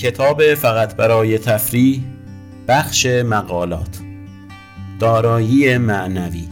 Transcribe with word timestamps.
کتاب 0.00 0.54
فقط 0.54 0.96
برای 0.96 1.38
تفریح 1.38 2.02
بخش 2.68 3.06
مقالات. 3.06 3.98
دارایی 4.98 5.78
معنوی. 5.78 6.48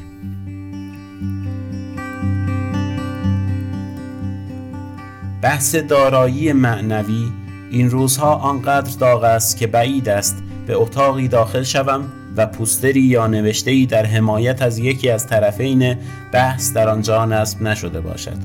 بحث 5.43 5.75
دارایی 5.75 6.53
معنوی 6.53 7.33
این 7.71 7.91
روزها 7.91 8.35
آنقدر 8.35 8.99
داغ 8.99 9.25
است 9.25 9.57
که 9.57 9.67
بعید 9.67 10.09
است 10.09 10.43
به 10.67 10.75
اتاقی 10.75 11.29
داخل 11.29 11.63
شوم 11.63 12.05
و 12.37 12.47
پوستری 12.47 13.01
یا 13.01 13.27
نوشته‌ای 13.27 13.87
در 13.87 14.07
حمایت 14.07 14.63
از 14.63 14.79
یکی 14.79 15.11
از 15.11 15.27
طرفین 15.27 15.97
بحث 16.33 16.73
در 16.73 16.89
آنجا 16.89 17.25
نصب 17.25 17.63
نشده 17.63 18.01
باشد. 18.01 18.37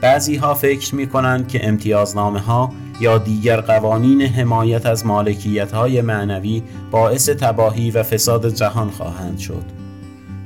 بعضی 0.00 0.36
ها 0.36 0.54
فکر 0.54 0.94
می 0.94 1.06
کنند 1.06 1.48
که 1.48 1.68
امتیازنامه 1.68 2.40
ها 2.40 2.72
یا 3.00 3.18
دیگر 3.18 3.60
قوانین 3.60 4.22
حمایت 4.22 4.86
از 4.86 5.06
مالکیت 5.06 5.72
های 5.72 6.00
معنوی 6.00 6.62
باعث 6.90 7.28
تباهی 7.28 7.90
و 7.90 8.02
فساد 8.02 8.54
جهان 8.54 8.90
خواهند 8.90 9.38
شد. 9.38 9.64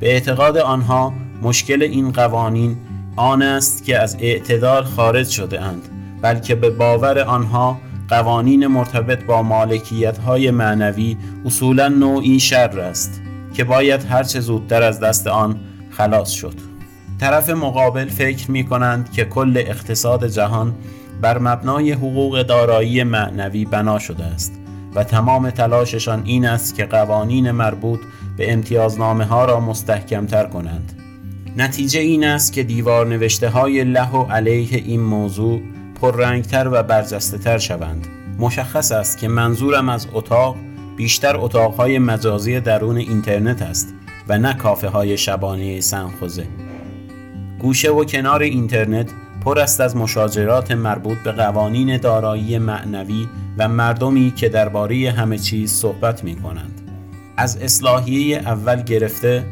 به 0.01 0.13
اعتقاد 0.13 0.59
آنها 0.59 1.13
مشکل 1.43 1.83
این 1.83 2.13
قوانین 2.13 2.77
آن 3.17 3.43
است 3.43 3.85
که 3.85 3.99
از 3.99 4.17
اعتدال 4.21 4.85
خارج 4.85 5.29
شده 5.29 5.61
اند 5.61 5.83
بلکه 6.23 6.55
به 6.55 6.71
باور 6.71 7.19
آنها 7.19 7.79
قوانین 8.09 8.67
مرتبط 8.67 9.25
با 9.25 9.43
مالکیت 9.43 10.19
های 10.19 10.51
معنوی 10.51 11.17
اصولا 11.45 11.89
نوعی 11.89 12.41
شر 12.41 12.81
است 12.81 13.21
که 13.55 13.65
باید 13.65 14.05
هرچه 14.05 14.41
زودتر 14.41 14.83
از 14.83 15.01
دست 15.01 15.27
آن 15.27 15.61
خلاص 15.91 16.31
شد. 16.31 16.55
طرف 17.21 17.51
مقابل 17.51 18.09
فکر 18.09 18.51
می 18.51 18.65
کنند 18.65 19.13
که 19.13 19.25
کل 19.25 19.55
اقتصاد 19.57 20.27
جهان 20.27 20.75
بر 21.21 21.39
مبنای 21.39 21.93
حقوق 21.93 22.43
دارایی 22.43 23.05
معنوی 23.05 23.65
بنا 23.65 23.99
شده 23.99 24.25
است 24.25 24.61
و 24.95 25.05
تمام 25.05 25.51
تلاششان 25.51 26.23
این 26.25 26.47
است 26.47 26.75
که 26.75 26.85
قوانین 26.85 27.51
مربوط 27.51 28.01
به 28.37 28.53
امتیازنامه 28.53 29.25
ها 29.25 29.45
را 29.45 29.61
مستحکم 29.61 30.27
تر 30.27 30.47
کنند. 30.47 30.93
نتیجه 31.57 32.01
این 32.01 32.25
است 32.25 32.53
که 32.53 32.63
دیوار 32.63 33.07
نوشته 33.07 33.49
های 33.49 33.85
له 33.85 34.11
و 34.11 34.23
علیه 34.23 34.83
این 34.87 35.01
موضوع 35.01 35.61
پررنگتر 36.01 36.69
و 36.73 36.83
برجسته 36.83 37.39
تر 37.39 37.59
شوند. 37.59 38.07
مشخص 38.39 38.93
است 38.93 39.19
که 39.19 39.29
منظورم 39.29 39.89
از 39.89 40.07
اتاق 40.13 40.57
بیشتر 40.97 41.37
اتاقهای 41.37 41.99
مجازی 41.99 42.61
درون 42.61 42.97
اینترنت 42.97 43.63
است 43.63 43.95
و 44.29 44.39
نه 44.39 44.55
کافه 44.55 44.89
های 44.89 45.19
شبانه 45.19 45.81
سنخوزه. 45.81 46.47
گوشه 47.59 47.91
و 47.91 48.05
کنار 48.05 48.43
اینترنت 48.43 49.11
پر 49.45 49.59
است 49.59 49.81
از 49.81 49.97
مشاجرات 49.97 50.73
مربوط 50.73 51.19
به 51.19 51.33
قوانین 51.33 51.97
دارایی 51.97 52.59
معنوی 52.59 53.29
و 53.59 53.69
مردمی 53.69 54.33
که 54.37 54.49
درباره 54.49 55.11
همه 55.11 55.39
چیز 55.39 55.73
صحبت 55.73 56.25
می 56.25 56.37
کنند. 56.37 56.81
از 57.37 57.57
اصلاحیه 57.57 58.37
اول 58.37 58.83
گرفته 58.83 59.45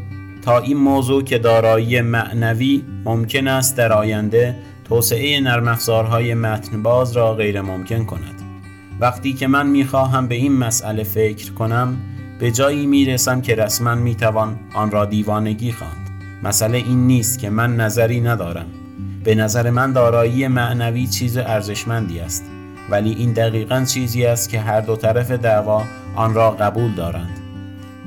تا 0.42 0.58
این 0.58 0.76
موضوع 0.76 1.22
که 1.22 1.38
دارایی 1.38 2.00
معنوی 2.00 2.84
ممکن 3.04 3.48
است 3.48 3.76
در 3.76 3.92
آینده 3.92 4.56
توسعه 4.84 5.40
نرم 5.40 5.68
افزارهای 5.68 6.34
متنباز 6.34 7.16
را 7.16 7.34
غیر 7.34 7.60
ممکن 7.60 8.04
کند. 8.04 8.42
وقتی 9.00 9.32
که 9.32 9.46
من 9.46 9.66
می‌خواهم 9.66 10.28
به 10.28 10.34
این 10.34 10.52
مسئله 10.52 11.02
فکر 11.02 11.52
کنم 11.52 11.96
به 12.40 12.50
جایی 12.50 12.86
می‌رسم 12.86 13.40
که 13.40 13.54
رسما 13.54 13.94
می‌توان 13.94 14.58
آن 14.74 14.90
را 14.90 15.04
دیوانگی 15.04 15.72
خواند. 15.72 16.10
مسئله 16.42 16.78
این 16.78 17.06
نیست 17.06 17.38
که 17.38 17.50
من 17.50 17.76
نظری 17.76 18.20
ندارم 18.20 18.66
به 19.28 19.34
نظر 19.34 19.70
من 19.70 19.92
دارایی 19.92 20.48
معنوی 20.48 21.06
چیز 21.06 21.36
ارزشمندی 21.36 22.20
است. 22.20 22.44
ولی 22.90 23.12
این 23.12 23.32
دقیقا 23.32 23.84
چیزی 23.84 24.26
است 24.26 24.48
که 24.48 24.60
هر 24.60 24.80
دو 24.80 24.96
طرف 24.96 25.30
دعوا 25.30 25.84
آن 26.14 26.34
را 26.34 26.50
قبول 26.50 26.94
دارند. 26.94 27.38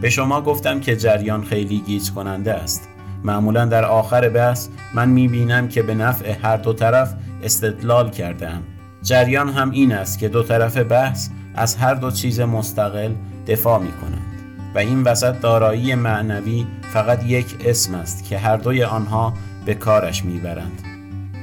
به 0.01 0.09
شما 0.09 0.41
گفتم 0.41 0.79
که 0.79 0.95
جریان 0.95 1.43
خیلی 1.43 1.79
گیج 1.79 2.11
کننده 2.11 2.53
است. 2.53 2.87
معمولا 3.23 3.65
در 3.65 3.85
آخر 3.85 4.29
بحث 4.29 4.67
من 4.93 5.09
می 5.09 5.27
بینم 5.27 5.67
که 5.67 5.83
به 5.83 5.95
نفع 5.95 6.35
هر 6.43 6.57
دو 6.57 6.73
طرف 6.73 7.13
استدلال 7.43 8.09
کرده 8.09 8.49
ام. 8.49 8.63
جریان 9.01 9.49
هم 9.49 9.71
این 9.71 9.91
است 9.91 10.19
که 10.19 10.29
دو 10.29 10.43
طرف 10.43 10.77
بحث 10.77 11.29
از 11.55 11.75
هر 11.75 11.93
دو 11.93 12.11
چیز 12.11 12.39
مستقل 12.39 13.11
دفاع 13.47 13.79
می 13.79 13.91
کنند 13.91 14.41
و 14.75 14.79
این 14.79 15.03
وسط 15.03 15.41
دارایی 15.41 15.95
معنوی 15.95 16.67
فقط 16.93 17.25
یک 17.25 17.55
اسم 17.65 17.95
است 17.95 18.23
که 18.23 18.37
هر 18.37 18.57
دوی 18.57 18.83
آنها 18.83 19.33
به 19.65 19.73
کارش 19.73 20.25
می‌برند. 20.25 20.90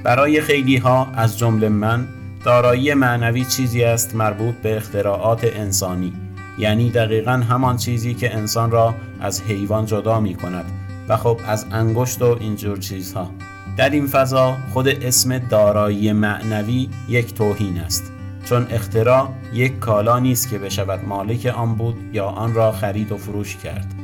برای 0.04 0.40
خیلی 0.40 0.76
ها 0.76 1.06
از 1.14 1.38
جمله 1.38 1.68
من 1.68 2.08
دارایی 2.44 2.94
معنوی 2.94 3.44
چیزی 3.44 3.84
است 3.84 4.14
مربوط 4.14 4.54
به 4.54 4.76
اختراعات 4.76 5.44
انسانی. 5.44 6.12
یعنی 6.58 6.90
دقیقا 6.90 7.32
همان 7.32 7.76
چیزی 7.76 8.14
که 8.14 8.36
انسان 8.36 8.70
را 8.70 8.94
از 9.20 9.42
حیوان 9.42 9.86
جدا 9.86 10.20
می 10.20 10.34
کند 10.34 10.64
و 11.08 11.16
خب 11.16 11.40
از 11.46 11.66
انگشت 11.72 12.22
و 12.22 12.36
اینجور 12.40 12.78
چیزها. 12.78 13.30
در 13.76 13.90
این 13.90 14.06
فضا 14.06 14.56
خود 14.72 14.88
اسم 14.88 15.38
دارایی 15.38 16.12
معنوی 16.12 16.88
یک 17.08 17.34
توهین 17.34 17.78
است. 17.78 18.12
چون 18.44 18.66
اختراع 18.70 19.28
یک 19.52 19.78
کالا 19.78 20.18
نیست 20.18 20.50
که 20.50 20.58
بشود 20.58 21.04
مالک 21.04 21.46
آن 21.46 21.74
بود 21.74 21.96
یا 22.12 22.26
آن 22.26 22.54
را 22.54 22.72
خرید 22.72 23.12
و 23.12 23.16
فروش 23.16 23.56
کرد. 23.56 23.97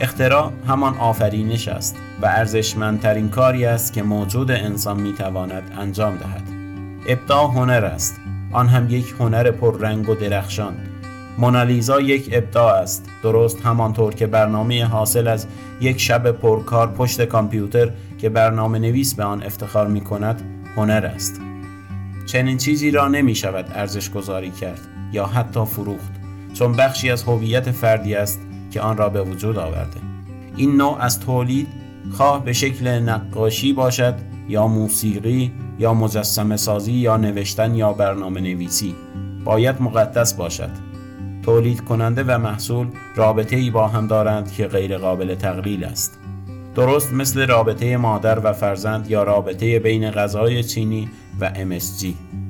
اختراع 0.00 0.52
همان 0.68 0.98
آفرینش 0.98 1.68
است 1.68 1.96
و 2.22 2.26
ارزشمندترین 2.26 3.28
کاری 3.28 3.64
است 3.64 3.92
که 3.92 4.02
موجود 4.02 4.50
انسان 4.50 5.00
می‌تواند 5.00 5.62
انجام 5.78 6.16
دهد. 6.16 6.42
ابداع 7.08 7.50
هنر 7.50 7.84
است. 7.84 8.20
آن 8.52 8.68
هم 8.68 8.90
یک 8.90 9.14
هنر 9.18 9.50
پررنگ 9.50 10.08
و 10.08 10.14
درخشان. 10.14 10.74
مونالیزا 11.38 12.00
یک 12.00 12.28
ابداع 12.32 12.74
است. 12.74 13.08
درست 13.22 13.60
همانطور 13.60 14.14
که 14.14 14.26
برنامه 14.26 14.84
حاصل 14.84 15.28
از 15.28 15.46
یک 15.80 16.00
شب 16.00 16.30
پرکار 16.30 16.88
پشت 16.92 17.24
کامپیوتر 17.24 17.90
که 18.18 18.28
برنامه 18.28 18.78
نویس 18.78 19.14
به 19.14 19.24
آن 19.24 19.42
افتخار 19.42 19.86
می 19.86 20.00
کند 20.00 20.42
هنر 20.76 21.10
است. 21.14 21.40
چنین 22.26 22.58
چیزی 22.58 22.90
را 22.90 23.08
نمی 23.08 23.34
شود 23.34 23.66
ارزش 23.74 24.10
گذاری 24.10 24.50
کرد 24.50 24.80
یا 25.12 25.26
حتی 25.26 25.64
فروخت. 25.64 26.12
چون 26.54 26.72
بخشی 26.72 27.10
از 27.10 27.22
هویت 27.22 27.70
فردی 27.70 28.14
است 28.14 28.40
که 28.70 28.80
آن 28.80 28.96
را 28.96 29.08
به 29.08 29.22
وجود 29.22 29.58
آورده. 29.58 30.00
این 30.56 30.76
نوع 30.76 30.96
از 31.00 31.20
تولید 31.20 31.68
خواه 32.12 32.44
به 32.44 32.52
شکل 32.52 32.88
نقاشی 32.88 33.72
باشد 33.72 34.14
یا 34.48 34.66
موسیقی 34.66 35.52
یا 35.78 35.94
مجسم 35.94 36.56
سازی 36.56 36.92
یا 36.92 37.16
نوشتن 37.16 37.74
یا 37.74 37.92
برنامه 37.92 38.40
نویسی. 38.40 38.94
باید 39.44 39.82
مقدس 39.82 40.34
باشد. 40.34 40.70
تولید 41.42 41.80
کننده 41.80 42.24
و 42.24 42.38
محصول 42.38 42.86
رابطه 43.16 43.56
ای 43.56 43.70
با 43.70 43.88
هم 43.88 44.06
دارند 44.06 44.52
که 44.52 44.66
غیر 44.66 44.98
قابل 44.98 45.34
تقلیل 45.34 45.84
است. 45.84 46.18
درست 46.74 47.12
مثل 47.12 47.46
رابطه 47.46 47.96
مادر 47.96 48.38
و 48.38 48.52
فرزند 48.52 49.10
یا 49.10 49.22
رابطه 49.22 49.78
بین 49.78 50.10
غذای 50.10 50.64
چینی 50.64 51.08
و 51.40 51.50
MSG 51.54 52.06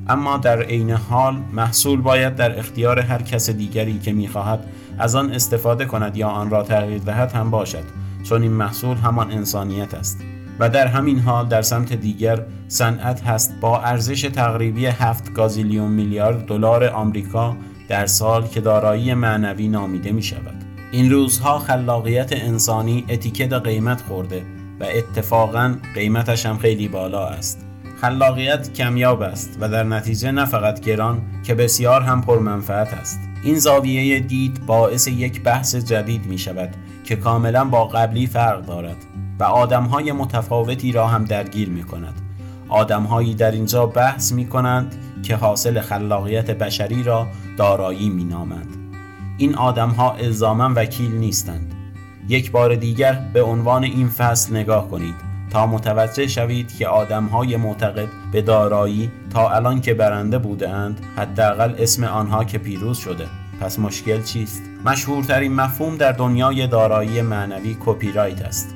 اما 0.07 0.37
در 0.37 0.61
عین 0.61 0.91
حال 0.91 1.37
محصول 1.53 2.01
باید 2.01 2.35
در 2.35 2.59
اختیار 2.59 2.99
هر 2.99 3.21
کس 3.21 3.49
دیگری 3.49 3.99
که 3.99 4.13
می‌خواهد 4.13 4.65
از 4.97 5.15
آن 5.15 5.31
استفاده 5.31 5.85
کند 5.85 6.17
یا 6.17 6.27
آن 6.27 6.49
را 6.49 6.63
تغییر 6.63 7.01
دهد 7.01 7.31
هم 7.31 7.51
باشد 7.51 7.83
چون 8.23 8.41
این 8.41 8.51
محصول 8.51 8.97
همان 8.97 9.31
انسانیت 9.31 9.93
است 9.93 10.17
و 10.59 10.69
در 10.69 10.87
همین 10.87 11.19
حال 11.19 11.47
در 11.47 11.61
سمت 11.61 11.93
دیگر 11.93 12.45
صنعت 12.67 13.23
هست 13.23 13.53
با 13.61 13.81
ارزش 13.81 14.21
تقریبی 14.21 14.85
7 14.85 15.33
گازیلیون 15.33 15.91
میلیارد 15.91 16.45
دلار 16.45 16.87
آمریکا 16.87 17.55
در 17.87 18.05
سال 18.05 18.47
که 18.47 18.61
دارایی 18.61 19.13
معنوی 19.13 19.67
نامیده 19.67 20.11
می 20.11 20.23
شود. 20.23 20.65
این 20.91 21.11
روزها 21.11 21.59
خلاقیت 21.59 22.33
انسانی 22.33 23.05
اتیکت 23.09 23.53
قیمت 23.53 24.01
خورده 24.01 24.45
و 24.79 24.83
اتفاقا 24.83 25.75
قیمتش 25.95 26.45
هم 26.45 26.57
خیلی 26.57 26.87
بالا 26.87 27.27
است. 27.27 27.65
خلاقیت 28.01 28.73
کمیاب 28.73 29.21
است 29.21 29.57
و 29.61 29.69
در 29.69 29.83
نتیجه 29.83 30.31
نه 30.31 30.45
فقط 30.45 30.79
گران 30.79 31.21
که 31.43 31.55
بسیار 31.55 32.01
هم 32.01 32.21
پرمنفعت 32.21 32.93
است. 32.93 33.19
این 33.43 33.59
زاویه 33.59 34.19
دید 34.19 34.65
باعث 34.65 35.07
یک 35.07 35.41
بحث 35.43 35.75
جدید 35.75 36.25
می 36.25 36.37
شود 36.37 36.75
که 37.03 37.15
کاملا 37.15 37.65
با 37.65 37.85
قبلی 37.85 38.27
فرق 38.27 38.65
دارد 38.65 38.97
و 39.39 39.43
آدمهای 39.43 40.11
متفاوتی 40.11 40.91
را 40.91 41.07
هم 41.07 41.25
درگیر 41.25 41.69
می 41.69 41.83
کند. 41.83 42.21
آدمهایی 42.69 43.35
در 43.35 43.51
اینجا 43.51 43.85
بحث 43.85 44.31
می 44.31 44.47
کنند 44.47 44.95
که 45.23 45.35
حاصل 45.35 45.81
خلاقیت 45.81 46.51
بشری 46.51 47.03
را 47.03 47.27
دارایی 47.57 48.09
می 48.09 48.23
نامند. 48.23 48.77
این 49.37 49.55
آدمها 49.55 50.11
الزاما 50.11 50.73
وکیل 50.75 51.15
نیستند. 51.15 51.73
یک 52.29 52.51
بار 52.51 52.75
دیگر 52.75 53.13
به 53.33 53.41
عنوان 53.41 53.83
این 53.83 54.07
فصل 54.07 54.55
نگاه 54.55 54.89
کنید 54.89 55.30
تا 55.51 55.67
متوجه 55.67 56.27
شوید 56.27 56.77
که 56.77 56.87
آدمهای 56.87 57.57
معتقد 57.57 58.07
به 58.31 58.41
دارایی 58.41 59.11
تا 59.33 59.49
الان 59.49 59.81
که 59.81 59.93
برنده 59.93 60.37
بودند 60.37 61.05
حداقل 61.17 61.73
اسم 61.77 62.03
آنها 62.03 62.43
که 62.43 62.57
پیروز 62.57 62.97
شده. 62.97 63.27
پس 63.61 63.79
مشکل 63.79 64.21
چیست؟ 64.21 64.63
مشهورترین 64.85 65.53
مفهوم 65.53 65.97
در 65.97 66.11
دنیای 66.11 66.67
دارایی 66.67 67.21
معنوی 67.21 67.77
کپی 67.85 68.11
رایت 68.11 68.41
است. 68.41 68.75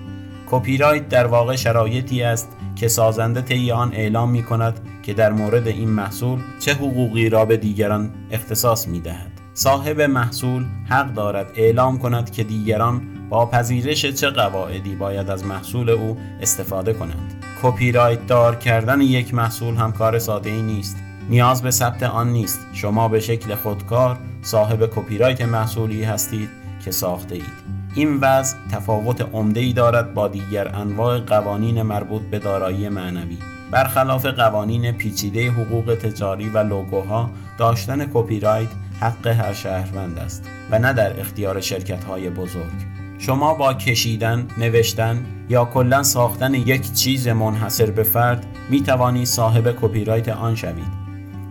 کپی 0.52 0.78
رایت 0.78 1.10
در 1.10 1.28
واقع 1.28 1.56
شرایطی 1.56 2.24
است 2.24 2.50
که 2.76 2.88
سازنده 2.88 3.42
طی 3.42 3.72
آن 3.72 3.94
اعلام 3.94 4.32
می 4.32 4.44
کند 4.44 4.80
که 5.04 5.14
در 5.14 5.32
مورد 5.32 5.68
این 5.68 5.90
محصول 5.90 6.40
چه 6.60 6.74
حقوقی 6.74 7.30
را 7.30 7.46
به 7.46 7.58
دیگران 7.58 8.12
اختصاص 8.32 8.88
می 8.88 9.00
دهد. 9.00 9.32
صاحب 9.54 10.02
محصول 10.02 10.66
حق 10.90 11.14
دارد 11.14 11.52
اعلام 11.56 11.98
کند 11.98 12.30
که 12.30 12.44
دیگران 12.44 13.02
با 13.30 13.46
پذیرش 13.46 14.06
چه 14.06 14.30
قواعدی 14.30 14.96
باید 14.96 15.30
از 15.30 15.46
محصول 15.46 15.90
او 15.90 16.18
استفاده 16.42 16.94
کنند. 16.94 17.46
کپی 17.64 17.92
رایت 17.92 18.28
دار 18.28 18.56
کردن 18.56 19.02
یک 19.02 19.34
محصول 19.34 19.76
هم 19.76 19.92
کار 19.92 20.20
ساده 20.20 20.50
ای 20.50 20.62
نیست. 20.62 20.98
نیاز 21.30 21.62
به 21.62 21.72
ثبت 21.72 22.04
آن 22.04 22.30
نیست. 22.30 22.60
شما 22.74 23.08
به 23.08 23.20
شکل 23.20 23.56
خودکار 23.56 24.18
صاحب 24.42 24.86
کپی 24.96 25.18
رایت 25.18 25.42
محصولی 25.42 26.04
هستید 26.04 26.50
که 26.86 26.92
ساخته 26.92 27.36
اید. 27.36 27.66
این 27.96 28.18
وضع 28.22 28.58
تفاوت 28.72 29.22
عمده 29.34 29.60
ای 29.60 29.74
دارد 29.74 30.14
با 30.14 30.28
دیگر 30.28 30.76
انواع 30.76 31.20
قوانین 31.20 31.82
مربوط 31.82 32.22
به 32.22 32.40
دارایی 32.40 32.90
معنوی 32.90 33.38
برخلاف 33.72 34.26
قوانین 34.26 34.92
پیچیده 34.92 35.52
حقوق 35.52 35.98
تجاری 36.02 36.50
و 36.50 36.58
لوگوها 36.58 37.30
داشتن 37.58 38.06
کپی 38.14 38.40
رایت 38.40 38.70
حق 39.00 39.28
هر 39.28 39.54
شهروند 39.54 40.20
است 40.20 40.50
و 40.72 40.80
نه 40.80 40.94
در 40.94 41.20
اختیار 41.20 41.62
شرکت 41.62 42.04
های 42.04 42.30
بزرگ 42.30 42.95
شما 43.26 43.54
با 43.54 43.74
کشیدن، 43.74 44.48
نوشتن 44.58 45.26
یا 45.50 45.66
کلا 45.66 46.04
ساختن 46.04 46.54
یک 46.54 46.94
چیز 46.94 47.28
منحصر 47.28 47.92
به 47.92 48.04
فرد 48.04 48.46
می 48.70 48.82
توانید 48.82 49.26
صاحب 49.26 49.76
کپی 49.82 50.06
رایت 50.06 50.30
آن 50.30 50.56
شوید. 50.56 51.06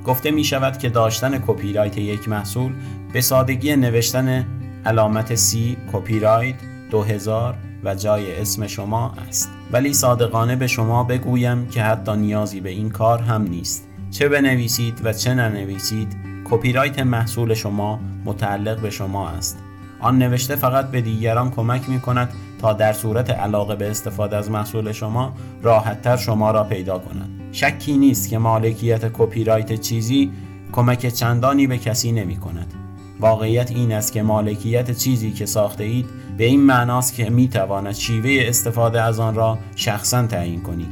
گفته 0.05 0.31
می 0.31 0.45
شود 0.45 0.79
که 0.79 0.89
داشتن 0.89 1.39
کپی 1.47 1.73
رایت 1.73 1.99
یک 1.99 2.29
محصول 2.29 2.73
به 3.13 3.21
سادگی 3.21 3.77
نوشتن 3.77 4.47
علامت 4.87 5.35
C 5.35 5.77
کپی 5.93 6.21
رایت 6.21 6.55
2000 6.91 7.55
و 7.85 7.95
جای 7.95 8.41
اسم 8.41 8.67
شما 8.67 9.15
است. 9.29 9.51
ولی 9.73 9.95
صادقانه 9.95 10.57
به 10.57 10.67
شما 10.67 11.05
بگویم 11.05 11.67
که 11.69 11.83
حتی 11.83 12.17
نیازی 12.17 12.61
به 12.61 12.71
این 12.71 12.91
کار 12.91 13.23
هم 13.23 13.43
نیست. 13.43 13.89
چه 14.11 14.29
بنویسید 14.29 15.01
و 15.05 15.13
چه 15.13 15.35
ننویسید 15.35 16.17
کپی 16.45 16.73
رایت 16.73 16.99
محصول 16.99 17.55
شما 17.55 18.01
متعلق 18.25 18.81
به 18.81 18.91
شما 18.91 19.29
است. 19.29 19.59
آن 20.01 20.19
نوشته 20.19 20.57
فقط 20.57 20.91
به 20.91 21.01
دیگران 21.01 21.51
کمک 21.51 21.89
می 21.89 22.01
کند 22.01 22.31
تا 22.61 22.73
در 22.73 22.93
صورت 22.93 23.31
علاقه 23.31 23.77
به 23.77 23.91
استفاده 23.91 24.37
از 24.37 24.51
محصول 24.51 24.93
شما 24.93 25.35
راحتتر 25.63 26.17
شما 26.17 26.51
را 26.51 26.65
پیدا 26.65 26.99
کنند 26.99 27.31
شکی 27.53 27.99
نیست 27.99 28.29
که 28.29 28.39
مالکیت 28.39 29.13
کپی 29.13 29.45
رایت 29.45 29.81
چیزی 29.81 30.33
کمک 30.73 31.07
چندانی 31.07 31.67
به 31.67 31.79
کسی 31.79 32.13
نمی 32.13 32.37
کند 32.37 32.75
واقعیت 33.21 33.71
این 33.71 33.93
است 33.93 34.13
که 34.13 34.23
مالکیت 34.23 34.91
چیزی 34.91 35.31
که 35.31 35.47
ساخته 35.47 35.85
اید 35.85 36.07
به 36.37 36.45
این 36.45 36.61
معناست 36.61 37.15
که 37.15 37.31
می 37.31 37.49
تواند 37.49 37.93
شیوه 37.93 38.49
استفاده 38.49 39.03
از 39.03 39.21
آن 39.21 39.35
را 39.35 39.59
شخصا 39.77 40.27
تعیین 40.27 40.63
کنید. 40.63 40.89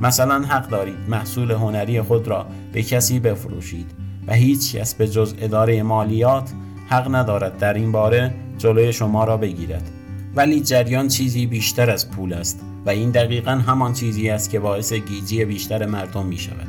مثلا 0.00 0.42
حق 0.42 0.68
دارید 0.68 0.96
محصول 1.08 1.50
هنری 1.50 2.02
خود 2.02 2.28
را 2.28 2.46
به 2.72 2.82
کسی 2.82 3.20
بفروشید 3.20 3.90
و 4.26 4.32
هیچ 4.32 4.76
کس 4.76 4.94
به 4.94 5.08
جز 5.08 5.34
اداره 5.38 5.82
مالیات 5.82 6.50
حق 6.88 7.14
ندارد. 7.14 7.58
در 7.58 7.74
این 7.74 7.92
باره 7.92 8.34
جلوی 8.58 8.92
شما 8.92 9.24
را 9.24 9.36
بگیرد. 9.36 9.90
ولی 10.36 10.60
جریان 10.60 11.08
چیزی 11.08 11.46
بیشتر 11.46 11.90
از 11.90 12.10
پول 12.10 12.32
است 12.32 12.60
و 12.86 12.90
این 12.90 13.10
دقیقا 13.10 13.50
همان 13.50 13.92
چیزی 13.92 14.30
است 14.30 14.50
که 14.50 14.60
باعث 14.60 14.92
گیجی 14.92 15.44
بیشتر 15.44 15.86
مردم 15.86 16.26
می 16.26 16.38
شود 16.38 16.66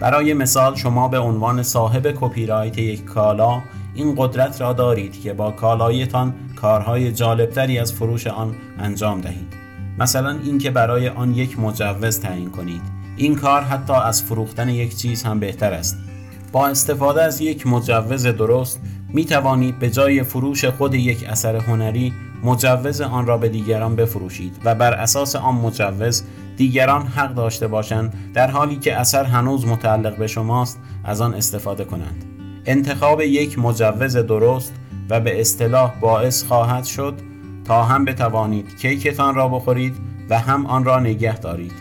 برای 0.00 0.34
مثال 0.34 0.76
شما 0.76 1.08
به 1.08 1.18
عنوان 1.18 1.62
صاحب 1.62 2.14
کپی 2.20 2.46
رایت 2.46 2.78
یک 2.78 3.04
کالا 3.04 3.62
این 3.94 4.14
قدرت 4.18 4.60
را 4.60 4.72
دارید 4.72 5.22
که 5.22 5.32
با 5.32 5.50
کالایتان 5.50 6.34
کارهای 6.56 7.12
جالبتری 7.12 7.78
از 7.78 7.92
فروش 7.92 8.26
آن 8.26 8.54
انجام 8.78 9.20
دهید. 9.20 9.52
مثلا 9.98 10.38
اینکه 10.44 10.70
برای 10.70 11.08
آن 11.08 11.34
یک 11.34 11.58
مجوز 11.58 12.20
تعیین 12.20 12.50
کنید. 12.50 12.82
این 13.16 13.34
کار 13.34 13.62
حتی 13.62 13.92
از 13.92 14.22
فروختن 14.22 14.68
یک 14.68 14.96
چیز 14.96 15.22
هم 15.22 15.40
بهتر 15.40 15.72
است. 15.72 15.96
با 16.52 16.68
استفاده 16.68 17.22
از 17.22 17.40
یک 17.40 17.66
مجوز 17.66 18.26
درست 18.26 18.80
می 19.12 19.24
توانید 19.24 19.78
به 19.78 19.90
جای 19.90 20.22
فروش 20.22 20.64
خود 20.64 20.94
یک 20.94 21.24
اثر 21.28 21.56
هنری 21.56 22.12
مجوز 22.44 23.00
آن 23.00 23.26
را 23.26 23.38
به 23.38 23.48
دیگران 23.48 23.96
بفروشید 23.96 24.56
و 24.64 24.74
بر 24.74 24.92
اساس 24.92 25.36
آن 25.36 25.54
مجوز 25.54 26.22
دیگران 26.56 27.06
حق 27.06 27.34
داشته 27.34 27.66
باشند 27.66 28.32
در 28.34 28.50
حالی 28.50 28.76
که 28.76 28.96
اثر 28.96 29.24
هنوز 29.24 29.66
متعلق 29.66 30.16
به 30.16 30.26
شماست 30.26 30.80
از 31.04 31.20
آن 31.20 31.34
استفاده 31.34 31.84
کنند. 31.84 32.24
انتخاب 32.66 33.20
یک 33.20 33.58
مجوز 33.58 34.16
درست 34.16 34.74
و 35.10 35.20
به 35.20 35.40
اصطلاح 35.40 36.00
باعث 36.00 36.44
خواهد 36.44 36.84
شد 36.84 37.14
تا 37.64 37.84
هم 37.84 38.04
بتوانید 38.04 38.78
کیکتان 38.78 39.34
را 39.34 39.48
بخورید 39.48 39.96
و 40.30 40.38
هم 40.38 40.66
آن 40.66 40.84
را 40.84 41.00
نگه 41.00 41.38
دارید. 41.38 41.72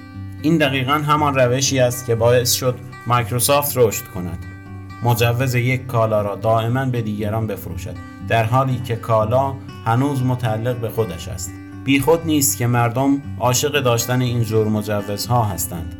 این 0.42 0.58
دقیقا 0.58 0.94
همان 0.94 1.36
روشی 1.36 1.80
است 1.80 2.06
که 2.06 2.16
باعث 2.16 2.52
شد 2.52 2.76
مایکروسافت 3.08 3.78
رشد 3.78 4.04
کند. 4.04 4.59
مجوز 5.04 5.56
یک 5.56 5.86
کالا 5.86 6.22
را 6.22 6.36
دائما 6.36 6.86
به 6.86 7.02
دیگران 7.02 7.48
بفروشد 7.48 7.96
در 8.28 8.44
حالی 8.44 8.82
که 8.86 8.96
کالا 8.96 9.54
هنوز 9.86 10.24
متعلق 10.24 10.78
به 10.78 10.90
خودش 10.90 11.28
است. 11.28 11.52
بیخود 11.84 12.26
نیست 12.26 12.58
که 12.58 12.68
مردم 12.68 13.22
عاشق 13.40 13.80
داشتن 13.80 14.22
این 14.22 14.44
جور 14.44 14.68
مجوزها 14.68 15.44
هستند. 15.44 15.96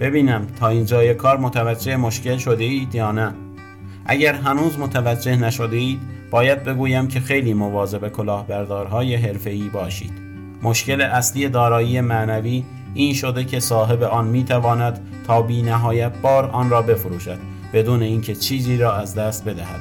ببینم 0.00 0.46
تا 0.60 0.68
اینجای 0.68 1.14
کار 1.14 1.38
متوجه 1.38 1.96
مشکل 1.96 2.36
شده 2.36 2.64
اید 2.64 2.94
یا 2.94 3.12
نه. 3.12 3.34
اگر 4.06 4.34
هنوز 4.34 4.78
متوجه 4.78 5.36
نشده 5.36 5.76
اید 5.76 6.00
باید 6.30 6.64
بگویم 6.64 7.08
که 7.08 7.20
خیلی 7.20 7.54
مواظب 7.54 8.08
کلاهبردارهای 8.08 9.14
حرفه‌ای 9.14 9.68
باشید. 9.68 10.12
مشکل 10.62 11.00
اصلی 11.00 11.48
دارایی 11.48 12.00
معنوی 12.00 12.64
این 12.94 13.14
شده 13.14 13.44
که 13.44 13.60
صاحب 13.60 14.02
آن 14.02 14.26
می‌تواند 14.26 15.00
تا 15.26 15.42
بی 15.42 15.62
نهایت 15.62 16.12
بار 16.22 16.50
آن 16.50 16.70
را 16.70 16.82
بفروشد. 16.82 17.38
بدون 17.72 18.02
اینکه 18.02 18.34
چیزی 18.34 18.76
را 18.76 18.96
از 18.96 19.14
دست 19.14 19.44
بدهد. 19.44 19.80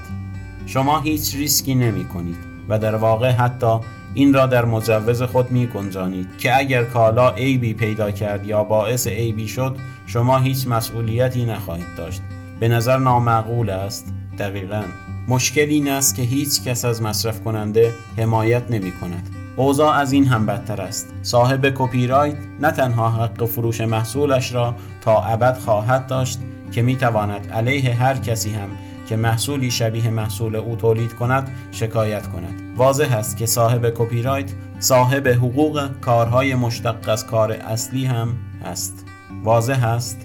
شما 0.65 0.99
هیچ 0.99 1.35
ریسکی 1.35 1.75
نمی 1.75 2.05
کنید 2.05 2.37
و 2.69 2.79
در 2.79 2.95
واقع 2.95 3.31
حتی 3.31 3.79
این 4.13 4.33
را 4.33 4.45
در 4.45 4.65
مجوز 4.65 5.21
خود 5.23 5.51
می 5.51 5.67
گنجانید 5.67 6.27
که 6.37 6.57
اگر 6.57 6.83
کالا 6.83 7.29
عیبی 7.29 7.73
پیدا 7.73 8.11
کرد 8.11 8.47
یا 8.47 8.63
باعث 8.63 9.07
عیبی 9.07 9.47
شد 9.47 9.75
شما 10.05 10.37
هیچ 10.37 10.67
مسئولیتی 10.67 11.45
نخواهید 11.45 11.95
داشت. 11.97 12.21
به 12.59 12.67
نظر 12.67 12.97
نامعقول 12.97 13.69
است. 13.69 14.13
دقیقا. 14.39 14.83
مشکل 15.27 15.65
این 15.69 15.89
است 15.89 16.15
که 16.15 16.21
هیچ 16.21 16.63
کس 16.63 16.85
از 16.85 17.01
مصرف 17.01 17.43
کننده 17.43 17.93
حمایت 18.17 18.71
نمی 18.71 18.91
کند. 18.91 19.29
اوضاع 19.55 19.95
از 19.95 20.11
این 20.11 20.25
هم 20.25 20.45
بدتر 20.45 20.81
است. 20.81 21.13
صاحب 21.21 21.69
کپی 21.75 22.07
رایت 22.07 22.35
نه 22.59 22.71
تنها 22.71 23.09
حق 23.09 23.45
فروش 23.45 23.81
محصولش 23.81 24.53
را 24.53 24.75
تا 25.01 25.21
ابد 25.21 25.57
خواهد 25.57 26.07
داشت 26.07 26.39
که 26.71 26.81
می 26.81 26.95
تواند 26.95 27.51
علیه 27.51 27.93
هر 27.93 28.17
کسی 28.17 28.53
هم 28.53 28.69
که 29.09 29.15
محصولی 29.15 29.71
شبیه 29.71 30.09
محصول 30.09 30.55
او 30.55 30.75
تولید 30.75 31.13
کند 31.13 31.51
شکایت 31.71 32.27
کند. 32.27 32.73
واضح 32.77 33.15
است 33.17 33.37
که 33.37 33.45
صاحب 33.45 33.89
کپی 33.89 34.21
رایت 34.21 34.51
صاحب 34.79 35.27
حقوق 35.27 35.89
کارهای 36.01 36.55
مشتق 36.55 37.09
از 37.09 37.25
کار 37.25 37.51
اصلی 37.51 38.05
هم 38.05 38.35
است 38.65 39.05
واضح 39.43 39.85
است؟ 39.85 40.17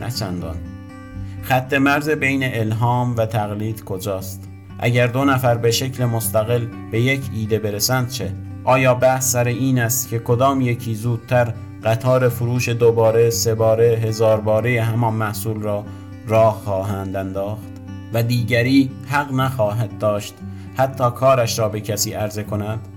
نه 0.00 0.10
چندان. 0.10 0.56
خط 1.42 1.74
مرز 1.74 2.08
بین 2.08 2.40
الهام 2.44 3.16
و 3.16 3.26
تقلید 3.26 3.84
کجاست؟ 3.84 4.48
اگر 4.78 5.06
دو 5.06 5.24
نفر 5.24 5.54
به 5.54 5.70
شکل 5.70 6.04
مستقل 6.04 6.66
به 6.90 7.00
یک 7.00 7.22
ایده 7.34 7.58
برسند 7.58 8.08
چه؟ 8.08 8.32
آیا 8.64 8.94
بحث 8.94 9.32
سر 9.32 9.44
این 9.44 9.78
است 9.78 10.08
که 10.08 10.18
کدام 10.18 10.60
یکی 10.60 10.94
زودتر 10.94 11.54
قطار 11.84 12.28
فروش 12.28 12.68
دوباره 12.68 13.30
سه 13.30 13.54
باره 13.54 14.00
هزار 14.02 14.40
باره 14.40 14.82
همان 14.82 15.14
محصول 15.14 15.62
را 15.62 15.84
راه 16.26 16.54
خواهند 16.64 17.16
انداخت 17.16 17.72
و 18.12 18.22
دیگری 18.22 18.90
حق 19.06 19.32
نخواهد 19.32 19.98
داشت 19.98 20.34
حتی 20.76 21.10
کارش 21.10 21.58
را 21.58 21.68
به 21.68 21.80
کسی 21.80 22.12
عرضه 22.12 22.42
کند 22.42 22.88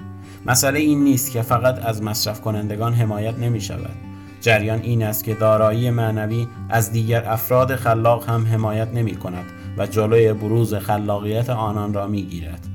مسئله 0.45 0.79
این 0.79 1.03
نیست 1.03 1.31
که 1.31 1.41
فقط 1.41 1.85
از 1.85 2.03
مصرف 2.03 2.41
کنندگان 2.41 2.93
حمایت 2.93 3.39
نمی 3.39 3.61
شود 3.61 3.95
جریان 4.41 4.79
این 4.79 5.03
است 5.03 5.23
که 5.23 5.33
دارایی 5.33 5.89
معنوی 5.89 6.47
از 6.69 6.91
دیگر 6.91 7.29
افراد 7.29 7.75
خلاق 7.75 8.29
هم 8.29 8.45
حمایت 8.45 8.87
نمی 8.93 9.15
کند 9.15 9.45
و 9.77 9.87
جلوی 9.87 10.33
بروز 10.33 10.73
خلاقیت 10.73 11.49
آنان 11.49 11.93
را 11.93 12.07
می 12.07 12.23
گیرد. 12.23 12.74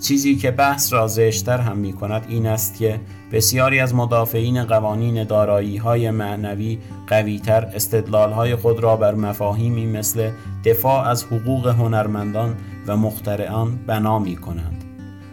چیزی 0.00 0.36
که 0.36 0.50
بحث 0.50 0.92
را 0.92 1.06
زشتر 1.06 1.58
هم 1.58 1.76
می 1.76 1.92
کند 1.92 2.26
این 2.28 2.46
است 2.46 2.76
که 2.78 3.00
بسیاری 3.32 3.80
از 3.80 3.94
مدافعین 3.94 4.64
قوانین 4.64 5.24
دارایی 5.24 5.76
های 5.76 6.10
معنوی 6.10 6.78
قویتر 7.06 7.64
استدلال 7.74 8.32
های 8.32 8.56
خود 8.56 8.80
را 8.80 8.96
بر 8.96 9.14
مفاهیمی 9.14 9.86
مثل 9.86 10.30
دفاع 10.64 11.08
از 11.08 11.24
حقوق 11.24 11.66
هنرمندان 11.66 12.56
و 12.86 12.96
مخترعان 12.96 13.78
بنا 13.86 14.18
می 14.18 14.36
کنند. 14.36 14.84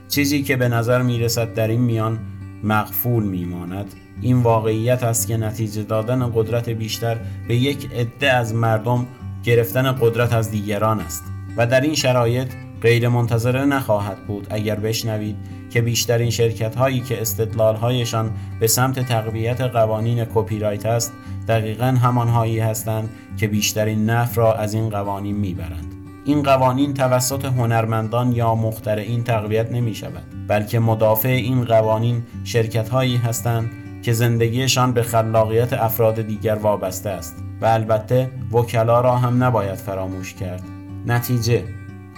چیزی 0.09 0.43
که 0.43 0.55
به 0.55 0.69
نظر 0.69 1.01
می 1.01 1.19
رسد 1.19 1.53
در 1.53 1.67
این 1.67 1.81
میان 1.81 2.19
مغفول 2.63 3.23
می 3.23 3.45
ماند 3.45 3.93
این 4.21 4.37
واقعیت 4.37 5.03
است 5.03 5.27
که 5.27 5.37
نتیجه 5.37 5.83
دادن 5.83 6.31
قدرت 6.35 6.69
بیشتر 6.69 7.17
به 7.47 7.55
یک 7.55 7.89
عده 7.91 8.31
از 8.31 8.53
مردم 8.53 9.07
گرفتن 9.43 9.91
قدرت 9.91 10.33
از 10.33 10.51
دیگران 10.51 10.99
است 10.99 11.23
و 11.57 11.67
در 11.67 11.81
این 11.81 11.95
شرایط 11.95 12.47
غیر 12.81 13.07
منتظره 13.07 13.65
نخواهد 13.65 14.27
بود 14.27 14.47
اگر 14.49 14.75
بشنوید 14.75 15.35
که 15.69 15.81
بیشترین 15.81 16.29
شرکت 16.29 16.75
هایی 16.75 16.99
که 16.99 17.21
استدلال 17.21 17.75
هایشان 17.75 18.31
به 18.59 18.67
سمت 18.67 18.99
تقویت 18.99 19.61
قوانین 19.61 20.25
کپی 20.25 20.59
رایت 20.59 20.85
است 20.85 21.13
دقیقا 21.47 21.85
همان 21.85 22.27
هایی 22.27 22.59
هستند 22.59 23.09
که 23.37 23.47
بیشترین 23.47 24.09
نف 24.09 24.37
را 24.37 24.53
از 24.53 24.73
این 24.73 24.89
قوانین 24.89 25.35
می‌برند. 25.35 25.93
این 26.25 26.43
قوانین 26.43 26.93
توسط 26.93 27.45
هنرمندان 27.45 28.31
یا 28.31 28.55
مخترعین 28.55 29.23
تقویت 29.23 29.71
نمی 29.71 29.95
شود 29.95 30.23
بلکه 30.47 30.79
مدافع 30.79 31.29
این 31.29 31.63
قوانین 31.63 32.23
شرکت 32.43 32.89
هایی 32.89 33.17
هستند 33.17 33.71
که 34.03 34.13
زندگیشان 34.13 34.91
به 34.91 35.03
خلاقیت 35.03 35.73
افراد 35.73 36.21
دیگر 36.21 36.55
وابسته 36.55 37.09
است. 37.09 37.35
و 37.61 37.65
البته 37.65 38.31
وکلا 38.51 39.01
را 39.01 39.17
هم 39.17 39.43
نباید 39.43 39.75
فراموش 39.75 40.33
کرد. 40.33 40.63
نتیجه 41.07 41.63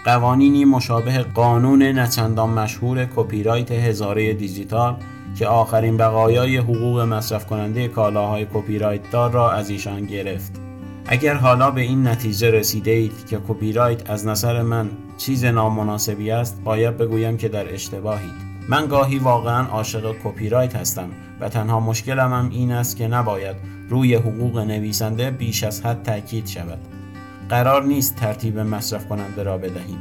قوانینی 0.06 0.66
مشابه 0.66 1.18
قانون 1.18 1.84
نه 1.84 2.03
چندان 2.03 2.50
مشهور 2.50 3.08
کپی 3.16 3.44
رایت 3.44 3.72
هزاره 3.72 4.34
دیجیتال 4.34 4.96
که 5.36 5.48
آخرین 5.48 5.98
بقایای 5.98 6.58
حقوق 6.58 7.00
مصرف 7.00 7.46
کننده 7.46 7.88
کالاهای 7.88 8.48
کپی 8.54 8.80
رایت 8.80 9.12
دار 9.12 9.32
را 9.32 9.52
از 9.52 9.70
ایشان 9.70 10.06
گرفت. 10.06 10.52
اگر 11.06 11.34
حالا 11.34 11.72
به 11.72 11.82
این 11.82 12.08
نتیجه 12.08 12.52
رسیده 12.52 12.92
اید 12.92 13.28
که 13.30 13.40
کپی 13.48 13.74
رایت 13.74 14.10
از 14.10 14.28
نظر 14.28 14.62
من 14.62 14.90
چیز 15.18 15.46
نامناسبی 15.46 16.32
است 16.32 16.62
باید 16.64 16.98
بگویم 16.98 17.38
که 17.38 17.48
در 17.48 17.74
اشتباهید. 17.74 18.50
من 18.70 18.88
گاهی 18.88 19.18
واقعا 19.18 19.66
عاشق 19.66 20.16
کپی 20.24 20.50
رایت 20.50 20.76
هستم 20.76 21.10
و 21.40 21.50
تنها 21.50 21.80
مشکلم 21.80 22.34
هم 22.34 22.50
این 22.50 22.72
است 22.72 22.98
که 22.98 23.08
نباید 23.08 23.56
روی 23.90 24.16
حقوق 24.16 24.60
نویسنده 24.60 25.32
بیش 25.32 25.64
از 25.64 25.86
حد 25.86 26.04
تاکید 26.04 26.48
شود. 26.48 26.99
قرار 27.50 27.84
نیست 27.84 28.16
ترتیب 28.16 28.60
مصرف 28.60 29.08
کننده 29.08 29.44
را 29.44 29.58
بدهیم. 29.58 30.00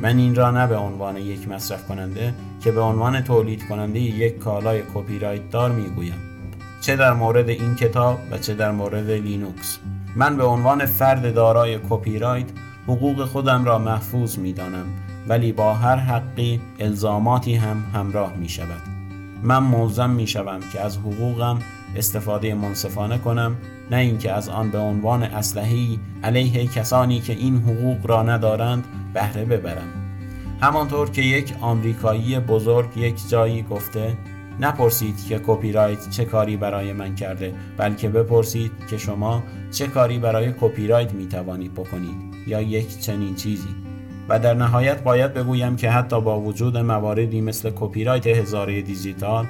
من 0.00 0.16
این 0.16 0.34
را 0.34 0.50
نه 0.50 0.66
به 0.66 0.76
عنوان 0.76 1.16
یک 1.16 1.48
مصرف 1.48 1.88
کننده 1.88 2.34
که 2.60 2.72
به 2.72 2.80
عنوان 2.80 3.20
تولید 3.20 3.68
کننده 3.68 4.00
یک 4.00 4.38
کالای 4.38 4.82
کپی 4.94 5.18
رایت 5.18 5.50
دار 5.50 5.70
می‌گویم. 5.70 6.14
چه 6.80 6.96
در 6.96 7.12
مورد 7.12 7.48
این 7.48 7.74
کتاب 7.74 8.18
و 8.30 8.38
چه 8.38 8.54
در 8.54 8.70
مورد 8.70 9.10
لینوکس. 9.10 9.78
من 10.16 10.36
به 10.36 10.44
عنوان 10.44 10.86
فرد 10.86 11.34
دارای 11.34 11.78
کپی 11.90 12.18
رایت 12.18 12.46
حقوق 12.86 13.24
خودم 13.24 13.64
را 13.64 13.78
محفوظ 13.78 14.38
می 14.38 14.52
دانم 14.52 14.86
ولی 15.28 15.52
با 15.52 15.74
هر 15.74 15.96
حقی 15.96 16.60
الزاماتی 16.80 17.54
هم 17.54 17.84
همراه 17.94 18.36
می 18.36 18.48
شود 18.48 18.82
من 19.42 19.58
ملزم 19.58 20.10
می 20.10 20.26
شوم 20.26 20.60
که 20.72 20.80
از 20.80 20.96
حقوقم 20.96 21.58
استفاده 21.96 22.54
منصفانه 22.54 23.18
کنم 23.18 23.56
نه 23.92 23.98
اینکه 23.98 24.32
از 24.32 24.48
آن 24.48 24.70
به 24.70 24.78
عنوان 24.78 25.22
اسلحه‌ای 25.22 25.98
علیه 26.22 26.66
کسانی 26.66 27.20
که 27.20 27.32
این 27.32 27.56
حقوق 27.56 28.06
را 28.06 28.22
ندارند 28.22 28.84
بهره 29.14 29.44
ببرم 29.44 29.88
همانطور 30.60 31.10
که 31.10 31.22
یک 31.22 31.54
آمریکایی 31.60 32.38
بزرگ 32.38 32.96
یک 32.96 33.28
جایی 33.28 33.62
گفته 33.62 34.16
نپرسید 34.60 35.26
که 35.28 35.40
کپی 35.46 35.72
رایت 35.72 36.10
چه 36.10 36.24
کاری 36.24 36.56
برای 36.56 36.92
من 36.92 37.14
کرده 37.14 37.54
بلکه 37.76 38.08
بپرسید 38.08 38.72
که 38.90 38.98
شما 38.98 39.42
چه 39.70 39.86
کاری 39.86 40.18
برای 40.18 40.52
کپی 40.60 40.86
رایت 40.86 41.12
می 41.12 41.26
توانید 41.26 41.74
بکنید 41.74 42.16
یا 42.46 42.60
یک 42.60 43.00
چنین 43.00 43.34
چیزی. 43.34 43.68
و 44.28 44.38
در 44.38 44.54
نهایت 44.54 45.02
باید 45.02 45.34
بگویم 45.34 45.76
که 45.76 45.90
حتی 45.90 46.20
با 46.20 46.40
وجود 46.40 46.78
مواردی 46.78 47.40
مثل 47.40 47.70
کپی 47.76 48.04
رایت 48.04 48.26
هزاره 48.26 48.82
دیجیتال 48.82 49.46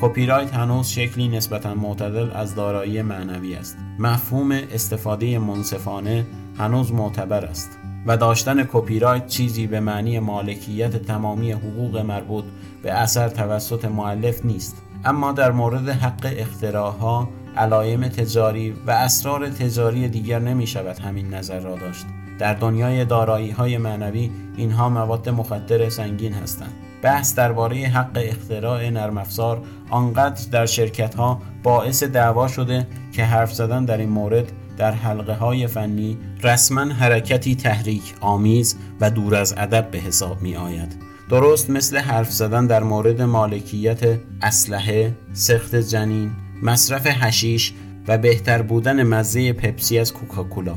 کپی 0.00 0.26
رایت 0.26 0.54
هنوز 0.54 0.88
شکلی 0.88 1.28
نسبتا 1.28 1.74
معتدل 1.74 2.30
از 2.30 2.54
دارایی 2.54 3.02
معنوی 3.02 3.54
است. 3.54 3.76
مفهوم 3.98 4.52
استفاده 4.52 5.38
منصفانه 5.38 6.26
هنوز 6.58 6.92
معتبر 6.92 7.44
است 7.44 7.78
و 8.06 8.16
داشتن 8.16 8.64
کپی 8.72 8.98
رایت 8.98 9.26
چیزی 9.26 9.66
به 9.66 9.80
معنی 9.80 10.18
مالکیت 10.18 10.96
تمامی 10.96 11.52
حقوق 11.52 11.96
مربوط 11.98 12.44
به 12.82 12.92
اثر 12.92 13.28
توسط 13.28 13.84
معلف 13.84 14.44
نیست. 14.44 14.82
اما 15.04 15.32
در 15.32 15.52
مورد 15.52 15.88
حق 15.88 16.34
اختراعها 16.36 17.28
علایم 17.56 18.08
تجاری 18.08 18.74
و 18.86 18.90
اسرار 18.90 19.48
تجاری 19.48 20.08
دیگر 20.08 20.38
نمی 20.38 20.66
شود 20.66 20.98
همین 20.98 21.34
نظر 21.34 21.60
را 21.60 21.76
داشت. 21.76 22.06
در 22.38 22.54
دنیای 22.54 23.04
دارایی 23.04 23.50
های 23.50 23.78
معنوی 23.78 24.30
اینها 24.56 24.88
مواد 24.88 25.28
مخدر 25.28 25.88
سنگین 25.88 26.32
هستند. 26.32 26.85
بحث 27.06 27.34
درباره 27.34 27.76
حق 27.76 28.18
اختراع 28.22 28.90
نرم 28.90 29.18
افزار 29.18 29.62
آنقدر 29.90 30.50
در 30.50 30.66
شرکت 30.66 31.14
ها 31.14 31.42
باعث 31.62 32.02
دعوا 32.02 32.48
شده 32.48 32.86
که 33.12 33.24
حرف 33.24 33.52
زدن 33.52 33.84
در 33.84 33.98
این 33.98 34.08
مورد 34.08 34.52
در 34.78 34.92
حلقه 34.92 35.34
های 35.34 35.66
فنی 35.66 36.18
رسما 36.42 36.84
حرکتی 36.84 37.54
تحریک 37.56 38.14
آمیز 38.20 38.76
و 39.00 39.10
دور 39.10 39.34
از 39.34 39.54
ادب 39.56 39.90
به 39.90 39.98
حساب 39.98 40.42
می 40.42 40.56
آید 40.56 40.96
درست 41.30 41.70
مثل 41.70 41.98
حرف 41.98 42.32
زدن 42.32 42.66
در 42.66 42.82
مورد 42.82 43.22
مالکیت 43.22 44.18
اسلحه، 44.42 45.14
سخت 45.32 45.74
جنین، 45.74 46.30
مصرف 46.62 47.06
هشیش 47.06 47.74
و 48.08 48.18
بهتر 48.18 48.62
بودن 48.62 49.02
مزه 49.02 49.52
پپسی 49.52 49.98
از 49.98 50.12
کوکاکولا. 50.12 50.74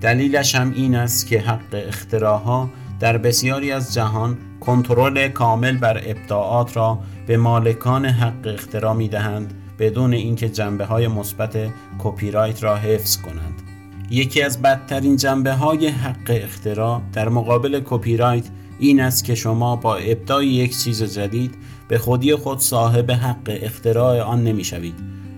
دلیلش 0.00 0.54
هم 0.54 0.72
این 0.76 0.94
است 0.94 1.26
که 1.26 1.40
حق 1.40 1.74
اختراها 1.88 2.70
در 3.00 3.18
بسیاری 3.18 3.72
از 3.72 3.94
جهان 3.94 4.36
کنترل 4.60 5.28
کامل 5.28 5.76
بر 5.76 6.02
ابداعات 6.04 6.76
را 6.76 6.98
به 7.26 7.36
مالکان 7.36 8.06
حق 8.06 8.46
اختراع 8.46 8.94
می 8.94 9.08
دهند 9.08 9.54
بدون 9.78 10.12
اینکه 10.14 10.48
جنبه 10.48 10.84
های 10.84 11.08
مثبت 11.08 11.56
کپی 11.98 12.30
رایت 12.30 12.62
را 12.62 12.76
حفظ 12.76 13.16
کنند. 13.16 13.62
یکی 14.10 14.42
از 14.42 14.62
بدترین 14.62 15.16
جنبه 15.16 15.52
های 15.52 15.88
حق 15.88 16.26
اختراع 16.28 17.00
در 17.12 17.28
مقابل 17.28 17.80
کپی 17.84 18.16
رایت 18.16 18.44
این 18.78 19.00
است 19.00 19.24
که 19.24 19.34
شما 19.34 19.76
با 19.76 19.96
ابداع 19.96 20.46
یک 20.46 20.78
چیز 20.78 21.02
جدید 21.02 21.54
به 21.88 21.98
خودی 21.98 22.34
خود 22.34 22.58
صاحب 22.58 23.10
حق 23.10 23.58
اختراع 23.62 24.20
آن 24.20 24.44
نمی 24.44 24.64
شوید 24.64 24.94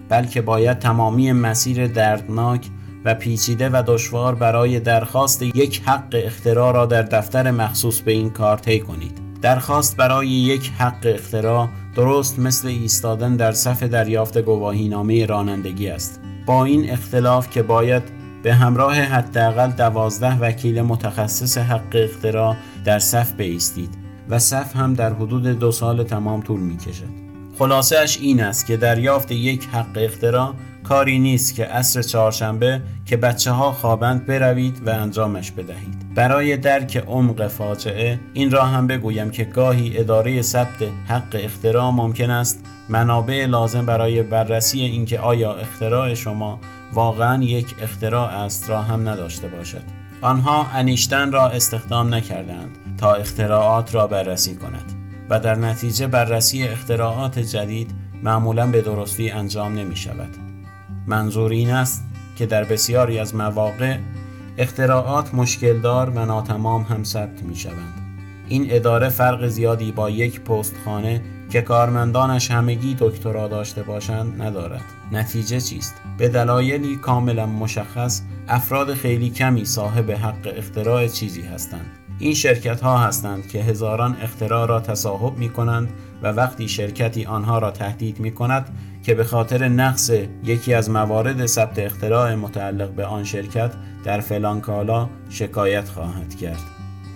بلکه 0.09 0.43
باید 0.43 0.79
تمامی 0.79 1.33
مسیر 1.33 1.87
دردناک 1.87 2.67
و 3.05 3.15
پیچیده 3.15 3.69
و 3.69 3.83
دشوار 3.87 4.35
برای 4.35 4.81
درخواست 4.81 5.43
یک 5.43 5.83
حق 5.87 6.15
اختراع 6.25 6.73
را 6.73 6.87
در 6.87 7.03
دفتر 7.03 7.51
مخصوص 7.51 8.01
به 8.01 8.13
این 8.13 8.31
کار 8.31 8.59
طی 8.59 8.81
کنید 8.81 9.21
درخواست 9.43 9.97
برای 9.97 10.29
یک 10.29 10.73
حق 10.79 11.07
اختراع 11.15 11.69
درست 11.97 12.39
مثل 12.39 12.69
ایستادن 12.69 13.37
در 13.37 13.53
صف 13.53 13.83
دریافت 13.83 14.39
گواهینامه 14.39 15.27
رانندگی 15.27 15.89
است 15.89 16.21
با 16.47 16.65
این 16.65 16.91
اختلاف 16.91 17.51
که 17.51 17.63
باید 17.63 18.03
به 18.43 18.55
همراه 18.55 18.95
حداقل 18.95 19.71
دوازده 19.71 20.39
وکیل 20.39 20.83
متخصص 20.83 21.59
حق 21.59 21.95
اختراع 21.95 22.57
در 22.85 22.99
صف 22.99 23.33
بایستید 23.33 23.91
و 24.29 24.39
صف 24.39 24.77
هم 24.77 24.95
در 24.95 25.13
حدود 25.13 25.47
دو 25.47 25.73
سال 25.73 26.05
تمام 26.05 26.43
طول 26.43 26.61
می 26.61 26.77
کشد. 26.77 27.31
خلاصش 27.59 28.19
این 28.21 28.43
است 28.43 28.67
که 28.67 28.77
دریافت 28.77 29.33
یک 29.33 29.65
حق 29.73 29.97
اختراع 29.97 30.55
کاری 30.85 31.19
نیست 31.19 31.55
که 31.55 31.65
عصر 31.65 32.03
چهارشنبه 32.03 32.83
که 33.07 33.17
بچه 33.17 33.51
ها 33.51 33.73
خوابند 33.73 34.27
بروید 34.27 34.83
و 34.87 34.91
انجامش 34.91 35.51
بدهید. 35.51 36.15
برای 36.15 36.57
درک 36.57 36.97
عمق 36.97 37.47
فاجعه 37.47 38.21
این 38.35 38.51
را 38.51 38.65
هم 38.65 38.87
بگویم 38.87 39.31
که 39.31 39.45
گاهی 39.45 39.99
اداره 39.99 40.43
ثبت 40.43 40.83
حق 41.09 41.41
اختراع 41.45 41.91
ممکن 41.91 42.31
است. 42.31 42.65
منابع 42.89 43.47
لازم 43.47 43.87
برای 43.87 44.23
بررسی 44.23 44.81
اینکه 44.81 45.19
آیا 45.19 45.55
اختراع 45.55 46.15
شما 46.15 46.61
واقعا 46.93 47.43
یک 47.43 47.75
اختراع 47.83 48.29
است 48.29 48.71
را 48.71 48.83
هم 48.83 49.09
نداشته 49.09 49.49
باشد. 49.49 49.83
آنها 50.23 50.67
انیشتن 50.75 51.33
را 51.33 51.49
استخدام 51.49 52.15
نکردند 52.15 52.79
تا 52.99 53.15
اختراعات 53.15 53.95
را 53.95 54.07
بررسی 54.07 54.57
کند 54.57 54.93
و 55.31 55.41
در 55.41 55.55
نتیجه 55.55 56.07
بررسی 56.07 56.63
اختراعات 56.63 57.39
جدید 57.39 57.91
معمولا 58.23 58.67
به 58.67 58.83
درستی 58.83 59.31
انجام 59.31 59.75
نمی 59.75 59.97
شود. 59.97 60.37
منظور 61.11 61.51
این 61.51 61.71
است 61.71 62.05
که 62.37 62.47
در 62.47 62.65
بسیاری 62.65 63.19
از 63.19 63.35
مواقع 63.35 63.99
اختراعات 64.59 65.35
مشکلدار 65.35 66.11
و 66.11 66.27
ناتمام 66.27 66.83
هم 66.83 67.05
ثبت 67.05 67.43
می 67.43 67.57
شوند. 67.57 67.95
این 68.49 68.67
اداره 68.69 69.09
فرق 69.09 69.47
زیادی 69.47 69.93
با 69.93 70.11
یک 70.11 70.41
پستخانه 70.41 71.23
که 71.51 71.63
کارمندانش 71.63 72.51
همگی 72.51 72.97
دکترا 73.01 73.49
داشته 73.49 73.83
باشند 73.83 74.43
ندارد. 74.43 74.85
نتیجه 75.13 75.61
چیست؟ 75.61 75.95
به 76.19 76.29
دلایلی 76.29 76.97
کاملا 76.97 77.47
مشخص 77.47 78.23
افراد 78.49 78.95
خیلی 78.95 79.31
کمی 79.31 79.65
صاحب 79.65 80.11
حق 80.11 80.53
اختراع 80.57 81.07
چیزی 81.07 81.43
هستند. 81.43 81.87
این 82.19 82.35
شرکت 82.35 82.81
ها 82.81 82.99
هستند 82.99 83.49
که 83.49 83.59
هزاران 83.59 84.17
اختراع 84.23 84.67
را 84.67 84.81
تصاحب 84.81 85.39
می 85.39 85.49
کنند 85.49 85.89
و 86.23 86.29
وقتی 86.29 86.69
شرکتی 86.69 87.25
آنها 87.25 87.59
را 87.59 87.71
تهدید 87.71 88.21
می 88.21 88.33
کند 88.33 88.69
که 89.03 89.15
به 89.15 89.25
خاطر 89.25 89.69
نقص 89.69 90.11
یکی 90.45 90.75
از 90.75 90.91
موارد 90.91 91.47
ثبت 91.47 91.79
اختراع 91.79 92.35
متعلق 92.35 92.91
به 92.91 93.05
آن 93.05 93.25
شرکت 93.25 93.73
در 94.05 94.21
فلان 94.21 94.61
کالا 94.61 95.09
شکایت 95.31 95.89
خواهد 95.89 96.35
کرد. 96.35 96.61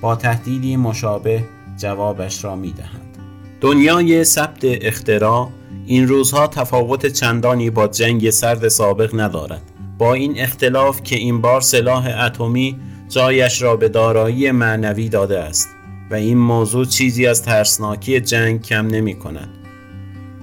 با 0.00 0.16
تهدیدی 0.16 0.76
مشابه 0.76 1.44
جوابش 1.76 2.44
را 2.44 2.56
می 2.56 2.72
دهند 2.72 3.18
دنیای 3.60 4.24
ثبت 4.24 4.60
اختراع 4.62 5.48
این 5.86 6.08
روزها 6.08 6.46
تفاوت 6.46 7.06
چندانی 7.06 7.70
با 7.70 7.88
جنگ 7.88 8.30
سرد 8.30 8.68
سابق 8.68 9.20
ندارد. 9.20 9.62
با 9.98 10.14
این 10.14 10.40
اختلاف 10.40 11.02
که 11.02 11.16
این 11.16 11.40
بار 11.40 11.60
سلاح 11.60 12.24
اتمی 12.24 12.76
جایش 13.08 13.62
را 13.62 13.76
به 13.76 13.88
دارایی 13.88 14.50
معنوی 14.50 15.08
داده 15.08 15.38
است 15.38 15.68
و 16.10 16.14
و 16.14 16.16
این 16.16 16.38
موضوع 16.38 16.84
چیزی 16.84 17.26
از 17.26 17.42
ترسناکی 17.42 18.20
جنگ 18.20 18.62
کم 18.62 18.86
نمی 18.86 19.14
کند. 19.14 19.48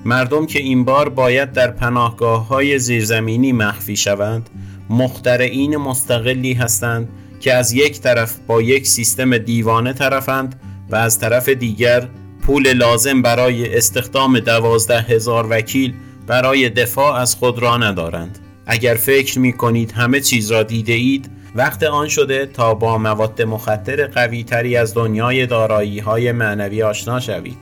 مردم 0.06 0.46
که 0.46 0.60
این 0.60 0.86
بار 0.86 1.10
باید 1.10 1.52
در 1.52 1.72
پناهگاه 1.72 2.48
های 2.48 2.80
زیرزمینی 2.80 3.52
مخفی 3.52 3.96
شوند 3.96 4.50
مخترعین 4.90 5.78
مستقلی 5.78 6.54
هستند 6.54 7.10
که 7.40 7.54
از 7.54 7.74
یک 7.74 8.00
طرف 8.00 8.36
با 8.48 8.62
یک 8.62 8.88
سیستم 8.88 9.38
دیوانه 9.38 9.94
طرفند 9.94 10.62
و 10.90 10.96
از 10.96 11.20
طرف 11.20 11.50
دیگر 11.50 12.08
پول 12.46 12.74
لازم 12.74 13.22
برای 13.22 13.78
استخدام 13.78 14.40
دوازده 14.40 15.02
هزار 15.02 15.48
وکیل 15.50 15.94
برای 16.28 16.70
دفاع 16.70 17.16
از 17.16 17.36
خود 17.36 17.60
را 17.60 17.78
ندارند. 17.78 18.40
اگر 18.66 18.94
فکر 18.94 19.40
می 19.40 19.54
کنید 19.54 19.92
همه 19.92 20.20
چیز 20.20 20.52
را 20.52 20.64
دیده 20.64 20.94
اید 20.94 21.30
وقت 21.56 21.84
آن 21.84 22.08
شده 22.08 22.46
تا 22.46 22.74
با 22.74 22.98
مواد 22.98 23.42
مخدر 23.42 24.08
قوی 24.08 24.44
تری 24.44 24.76
از 24.76 24.94
دنیای 24.94 25.46
دارایی 25.46 26.00
های 26.00 26.32
معنوی 26.32 26.84
آشنا 26.84 27.20
شوید. 27.20 27.58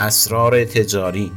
اسرار 0.00 0.64
تجاری 0.64 1.32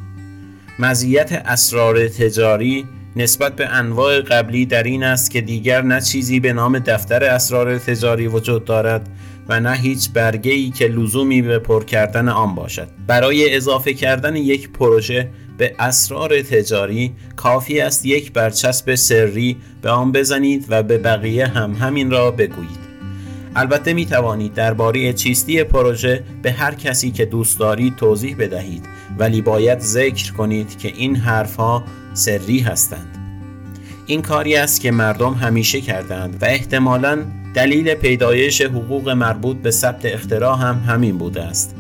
مزیت 0.80 1.32
اسرار 1.32 2.08
تجاری 2.08 2.86
نسبت 3.16 3.56
به 3.56 3.68
انواع 3.68 4.22
قبلی 4.22 4.66
در 4.66 4.84
این 4.84 5.04
است 5.04 5.32
که 5.32 5.42
دیگر 5.42 5.82
نه 5.82 6.02
چیزی 6.02 6.40
به 6.40 6.54
نام 6.54 6.80
دفتر 6.80 7.24
اسرار 7.24 7.78
تجاری 7.78 8.28
وجود 8.28 8.66
دارد 8.66 9.10
و 9.50 9.60
نه 9.60 9.74
هیچ 9.74 10.10
برگه 10.14 10.52
ای 10.52 10.70
که 10.70 10.88
لزومی 10.88 11.42
به 11.42 11.60
پر 11.60 11.84
کردن 11.84 12.30
آن 12.30 12.56
باشد. 12.56 12.88
برای 13.08 13.56
اضافه 13.56 13.94
کردن 13.94 14.36
یک 14.36 14.70
پروژه 14.70 15.30
به 15.58 15.76
اسرار 15.80 16.42
تجاری 16.42 17.14
کافی 17.36 17.80
است 17.80 18.06
یک 18.06 18.34
برچسب 18.34 18.96
سری 18.96 19.58
به 19.82 19.90
آن 19.90 20.12
بزنید 20.12 20.66
و 20.70 20.84
به 20.84 20.98
بقیه 20.98 21.48
هم 21.48 21.74
همین 21.74 22.12
را 22.12 22.32
بگویید. 22.32 22.85
البته 23.56 23.94
می 23.94 24.06
توانید 24.06 24.54
درباره 24.54 25.14
چیستی 25.14 25.64
پروژه 25.64 26.24
به 26.42 26.52
هر 26.52 26.76
کسی 26.76 27.12
که 27.12 27.26
دوست 27.26 27.60
دارید 27.60 27.96
توضیح 27.96 28.36
بدهید 28.40 28.86
ولی 29.18 29.42
باید 29.42 29.80
ذکر 29.80 30.34
کنید 30.34 30.78
که 30.78 30.88
این 30.88 31.16
حرفها 31.16 31.84
سری 32.14 32.60
هستند. 32.60 33.18
این 34.06 34.22
کاری 34.22 34.56
است 34.56 34.82
که 34.82 34.92
مردم 34.92 35.34
همیشه 35.34 35.82
کردند 35.82 36.38
و 36.42 36.46
احتمالا 36.46 37.24
دلیل 37.54 37.94
پیدایش 37.94 38.62
حقوق 38.62 39.10
مربوط 39.10 39.58
به 39.58 39.72
ثبت 39.72 40.06
اختراع 40.06 40.58
هم 40.58 40.84
همین 40.88 41.18
بوده 41.18 41.44
است. 41.44 41.76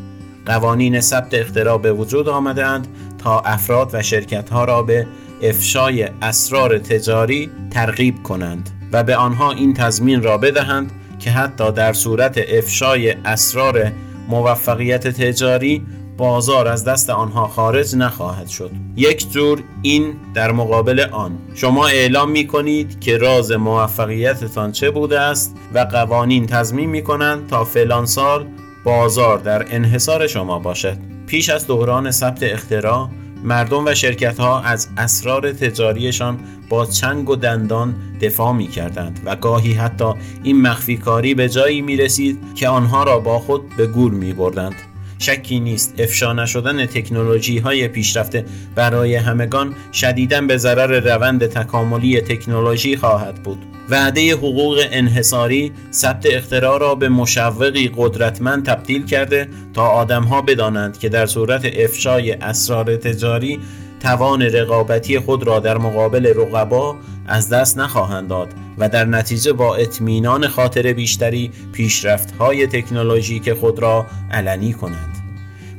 قوانین 0.45 1.01
ثبت 1.01 1.33
اختراع 1.33 1.77
به 1.77 1.93
وجود 1.93 2.29
آمدند 2.29 2.87
تا 3.17 3.39
افراد 3.39 3.89
و 3.93 4.01
شرکت 4.01 4.49
ها 4.49 4.65
را 4.65 4.83
به 4.83 5.07
افشای 5.41 6.09
اسرار 6.21 6.79
تجاری 6.79 7.49
ترغیب 7.71 8.23
کنند 8.23 8.69
و 8.91 9.03
به 9.03 9.15
آنها 9.15 9.51
این 9.51 9.73
تضمین 9.73 10.23
را 10.23 10.37
بدهند 10.37 10.91
که 11.25 11.31
حتی 11.31 11.71
در 11.71 11.93
صورت 11.93 12.37
افشای 12.37 13.11
اسرار 13.11 13.91
موفقیت 14.29 15.07
تجاری 15.07 15.85
بازار 16.17 16.67
از 16.67 16.85
دست 16.85 17.09
آنها 17.09 17.47
خارج 17.47 17.95
نخواهد 17.95 18.47
شد. 18.47 18.71
یک 18.95 19.31
جور 19.31 19.63
این 19.81 20.15
در 20.33 20.51
مقابل 20.51 20.99
آن. 21.11 21.37
شما 21.55 21.87
اعلام 21.87 22.31
می 22.31 22.47
کنید 22.47 22.99
که 22.99 23.17
راز 23.17 23.51
موفقیتتان 23.51 24.71
چه 24.71 24.91
بوده 24.91 25.19
است 25.19 25.55
و 25.73 25.79
قوانین 25.79 26.45
تضمین 26.45 26.89
می 26.89 27.03
کنند 27.03 27.47
تا 27.47 27.63
فلان 27.63 28.05
سال 28.05 28.45
بازار 28.83 29.37
در 29.37 29.65
انحصار 29.75 30.27
شما 30.27 30.59
باشد. 30.59 30.97
پیش 31.27 31.49
از 31.49 31.67
دوران 31.67 32.11
ثبت 32.11 32.43
اختراع 32.43 33.09
مردم 33.45 33.85
و 33.85 33.93
شرکت 33.93 34.39
ها 34.39 34.61
از 34.61 34.87
اسرار 34.97 35.51
تجاریشان 35.51 36.39
با 36.69 36.85
چنگ 36.85 37.29
و 37.29 37.35
دندان 37.35 37.95
دفاع 38.21 38.53
می 38.53 38.67
کردند 38.67 39.19
و 39.25 39.35
گاهی 39.35 39.73
حتی 39.73 40.13
این 40.43 40.61
مخفی 40.61 40.97
کاری 40.97 41.33
به 41.33 41.49
جایی 41.49 41.81
می 41.81 41.97
رسید 41.97 42.39
که 42.55 42.67
آنها 42.67 43.03
را 43.03 43.19
با 43.19 43.39
خود 43.39 43.75
به 43.77 43.87
گور 43.87 44.11
می 44.11 44.33
بردند. 44.33 44.75
شکی 45.19 45.59
نیست 45.59 45.93
افشا 45.99 46.33
نشدن 46.33 46.85
تکنولوژی 46.85 47.57
های 47.57 47.87
پیشرفته 47.87 48.45
برای 48.75 49.15
همگان 49.15 49.75
شدیدا 49.93 50.41
به 50.41 50.57
ضرر 50.57 51.15
روند 51.15 51.45
تکاملی 51.45 52.21
تکنولوژی 52.21 52.97
خواهد 52.97 53.43
بود 53.43 53.74
وعده 53.89 54.33
حقوق 54.33 54.79
انحصاری 54.91 55.71
ثبت 55.91 56.25
اختراع 56.25 56.79
را 56.79 56.95
به 56.95 57.09
مشوقی 57.09 57.91
قدرتمند 57.97 58.65
تبدیل 58.65 59.05
کرده 59.05 59.47
تا 59.73 59.87
آدمها 59.87 60.41
بدانند 60.41 60.99
که 60.99 61.09
در 61.09 61.25
صورت 61.25 61.65
افشای 61.65 62.31
اسرار 62.31 62.95
تجاری 62.95 63.59
توان 63.99 64.41
رقابتی 64.41 65.19
خود 65.19 65.43
را 65.43 65.59
در 65.59 65.77
مقابل 65.77 66.25
رقبا 66.25 66.95
از 67.27 67.49
دست 67.49 67.77
نخواهند 67.77 68.27
داد 68.27 68.47
و 68.77 68.89
در 68.89 69.05
نتیجه 69.05 69.53
با 69.53 69.75
اطمینان 69.75 70.47
خاطر 70.47 70.93
بیشتری 70.93 71.51
پیشرفت 71.73 72.35
های 72.35 72.67
تکنولوژیک 72.67 73.53
خود 73.53 73.79
را 73.79 74.05
علنی 74.31 74.73
کنند. 74.73 75.17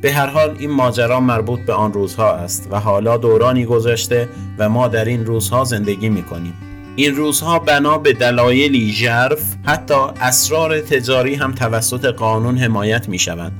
به 0.00 0.12
هر 0.12 0.26
حال 0.26 0.56
این 0.58 0.70
ماجرا 0.70 1.20
مربوط 1.20 1.60
به 1.60 1.72
آن 1.72 1.92
روزها 1.92 2.32
است 2.32 2.68
و 2.70 2.80
حالا 2.80 3.16
دورانی 3.16 3.64
گذشته 3.64 4.28
و 4.58 4.68
ما 4.68 4.88
در 4.88 5.04
این 5.04 5.26
روزها 5.26 5.64
زندگی 5.64 6.08
می 6.08 6.22
کنیم 6.22 6.54
این 6.96 7.16
روزها 7.16 7.58
بنا 7.58 7.98
به 7.98 8.12
دلایلی 8.12 8.92
ژرف 8.92 9.42
حتی 9.64 9.94
اسرار 10.20 10.80
تجاری 10.80 11.34
هم 11.34 11.52
توسط 11.52 12.04
قانون 12.04 12.58
حمایت 12.58 13.08
می 13.08 13.18
شوند 13.18 13.52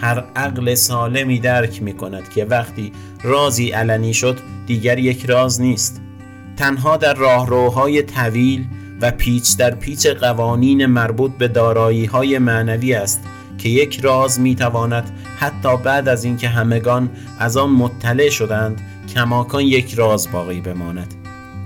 هر 0.00 0.24
عقل 0.36 0.74
سالمی 0.74 1.38
درک 1.38 1.82
می 1.82 1.92
کند 1.92 2.28
که 2.28 2.44
وقتی 2.44 2.92
رازی 3.22 3.70
علنی 3.70 4.14
شد 4.14 4.38
دیگر 4.66 4.98
یک 4.98 5.26
راز 5.26 5.60
نیست. 5.60 6.00
تنها 6.56 6.96
در 6.96 7.14
راهروهای 7.14 8.02
طویل 8.02 8.64
و 9.00 9.10
پیچ 9.10 9.56
در 9.56 9.74
پیچ 9.74 10.06
قوانین 10.06 10.86
مربوط 10.86 11.32
به 11.38 11.48
دارایی 11.48 12.04
های 12.04 12.38
معنوی 12.38 12.94
است 12.94 13.20
که 13.58 13.68
یک 13.68 14.00
راز 14.00 14.40
می 14.40 14.54
تواند 14.54 15.10
حتی 15.38 15.76
بعد 15.76 16.08
از 16.08 16.24
اینکه 16.24 16.48
همگان 16.48 17.10
از 17.38 17.56
آن 17.56 17.70
مطلع 17.70 18.28
شدند 18.28 18.80
کماکان 19.14 19.62
یک 19.62 19.94
راز 19.94 20.32
باقی 20.32 20.60
بماند. 20.60 21.23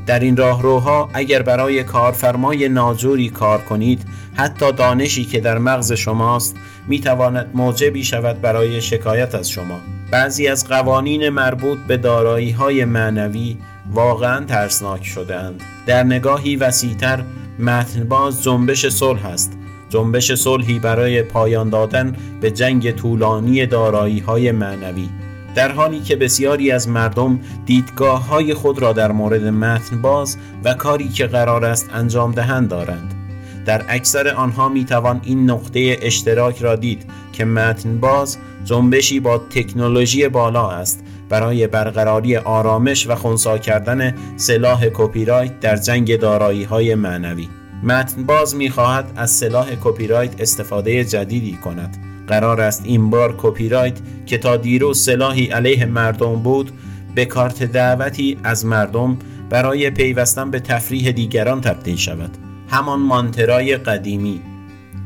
در 0.08 0.20
این 0.20 0.36
راهروها 0.36 1.10
اگر 1.14 1.42
برای 1.42 1.84
کارفرمای 1.84 2.68
ناجوری 2.68 3.28
کار 3.28 3.60
کنید 3.60 4.04
حتی 4.34 4.72
دانشی 4.72 5.24
که 5.24 5.40
در 5.40 5.58
مغز 5.58 5.92
شماست 5.92 6.56
می 6.86 7.00
تواند 7.00 7.50
موجبی 7.54 8.04
شود 8.04 8.40
برای 8.40 8.80
شکایت 8.80 9.34
از 9.34 9.50
شما. 9.50 9.80
بعضی 10.10 10.48
از 10.48 10.68
قوانین 10.68 11.28
مربوط 11.28 11.78
به 11.78 11.96
دارایی 11.96 12.50
های 12.50 12.84
معنوی 12.84 13.56
واقعا 13.92 14.44
ترسناک 14.44 15.04
شدهاند. 15.04 15.62
در 15.86 16.02
نگاهی 16.02 16.56
وسیعتر 16.56 17.22
متنباز 17.58 18.42
جنبش 18.42 18.88
صلح 18.88 19.26
است. 19.26 19.52
جنبش 19.88 20.34
صلحی 20.34 20.78
برای 20.78 21.22
پایان 21.22 21.70
دادن 21.70 22.16
به 22.40 22.50
جنگ 22.50 22.90
طولانی 22.90 23.66
دارایی 23.66 24.18
های 24.18 24.52
معنوی. 24.52 25.08
در 25.54 25.72
حالی 25.72 26.00
که 26.00 26.16
بسیاری 26.16 26.70
از 26.70 26.88
مردم 26.88 27.40
دیدگاه 27.66 28.26
های 28.28 28.54
خود 28.54 28.78
را 28.78 28.92
در 28.92 29.12
مورد 29.12 29.44
متن 29.44 30.02
باز 30.02 30.36
و 30.64 30.74
کاری 30.74 31.08
که 31.08 31.26
قرار 31.26 31.64
است 31.64 31.90
انجام 31.94 32.32
دهند 32.32 32.68
دارند. 32.68 33.14
در 33.66 33.84
اکثر 33.88 34.28
آنها 34.28 34.68
می 34.68 34.84
توان 34.84 35.20
این 35.24 35.50
نقطه 35.50 35.96
اشتراک 36.02 36.58
را 36.62 36.76
دید 36.76 37.10
که 37.32 37.44
متن 37.44 38.00
باز 38.00 38.38
جنبشی 38.64 39.20
با 39.20 39.38
تکنولوژی 39.38 40.28
بالا 40.28 40.70
است 40.70 41.04
برای 41.28 41.66
برقراری 41.66 42.36
آرامش 42.36 43.06
و 43.08 43.14
خونسا 43.14 43.58
کردن 43.58 44.14
سلاح 44.36 44.86
کپی 44.94 45.24
در 45.60 45.76
جنگ 45.76 46.16
دارایی 46.16 46.64
های 46.64 46.94
معنوی. 46.94 47.48
متن 47.82 48.22
باز 48.22 48.56
می 48.56 48.70
خواهد 48.70 49.12
از 49.16 49.30
سلاح 49.30 49.70
کپی 49.84 50.08
استفاده 50.12 51.04
جدیدی 51.04 51.52
کند. 51.52 52.07
قرار 52.28 52.60
است 52.60 52.82
این 52.84 53.10
بار 53.10 53.34
کپی 53.38 53.68
رایت 53.68 53.98
که 54.26 54.38
تا 54.38 54.56
دیروز 54.56 55.04
سلاحی 55.04 55.46
علیه 55.46 55.86
مردم 55.86 56.34
بود 56.34 56.70
به 57.14 57.24
کارت 57.24 57.62
دعوتی 57.62 58.38
از 58.44 58.66
مردم 58.66 59.18
برای 59.50 59.90
پیوستن 59.90 60.50
به 60.50 60.60
تفریح 60.60 61.10
دیگران 61.10 61.60
تبدیل 61.60 61.96
شود. 61.96 62.30
همان 62.68 63.00
مانترای 63.00 63.76
قدیمی. 63.76 64.40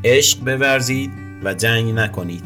عشق 0.03 0.39
بورزید 0.39 1.11
و 1.43 1.53
جنگ 1.53 1.93
نکنید. 1.93 2.43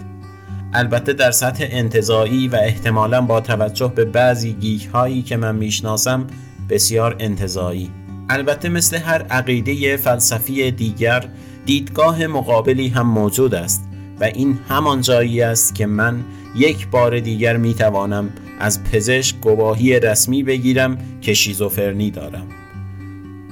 البته 0.74 1.14
در 1.14 1.32
سطح 1.32 1.68
انتظایی 1.70 2.48
و 2.48 2.56
احتمالا 2.56 3.22
با 3.22 3.42
توجه 3.42 3.92
به 3.96 4.06
بعضی 4.06 4.54
گیک 4.54 4.86
هایی 4.86 5.22
که 5.22 5.38
من 5.38 5.56
می‌شناسم 5.56 6.28
بسیار 6.70 7.16
انتظایی. 7.20 7.92
البته 8.30 8.70
مثل 8.70 8.98
هر 8.98 9.22
عقیده 9.22 9.98
فلسفی 9.98 10.72
دیگر 10.72 11.30
دیدگاه 11.66 12.28
مقابلی 12.28 12.88
هم 12.88 13.08
موجود 13.08 13.56
است. 13.56 13.87
و 14.20 14.24
این 14.24 14.60
همان 14.70 15.02
جایی 15.02 15.42
است 15.42 15.76
که 15.76 15.86
من 15.86 16.24
یک 16.56 16.88
بار 16.88 17.20
دیگر 17.20 17.58
می 17.58 17.74
توانم 17.74 18.30
از 18.60 18.84
پزشک 18.84 19.40
گواهی 19.40 20.00
رسمی 20.00 20.44
بگیرم 20.44 20.98
که 21.22 21.34
شیزوفرنی 21.34 22.12
دارم. 22.12 22.48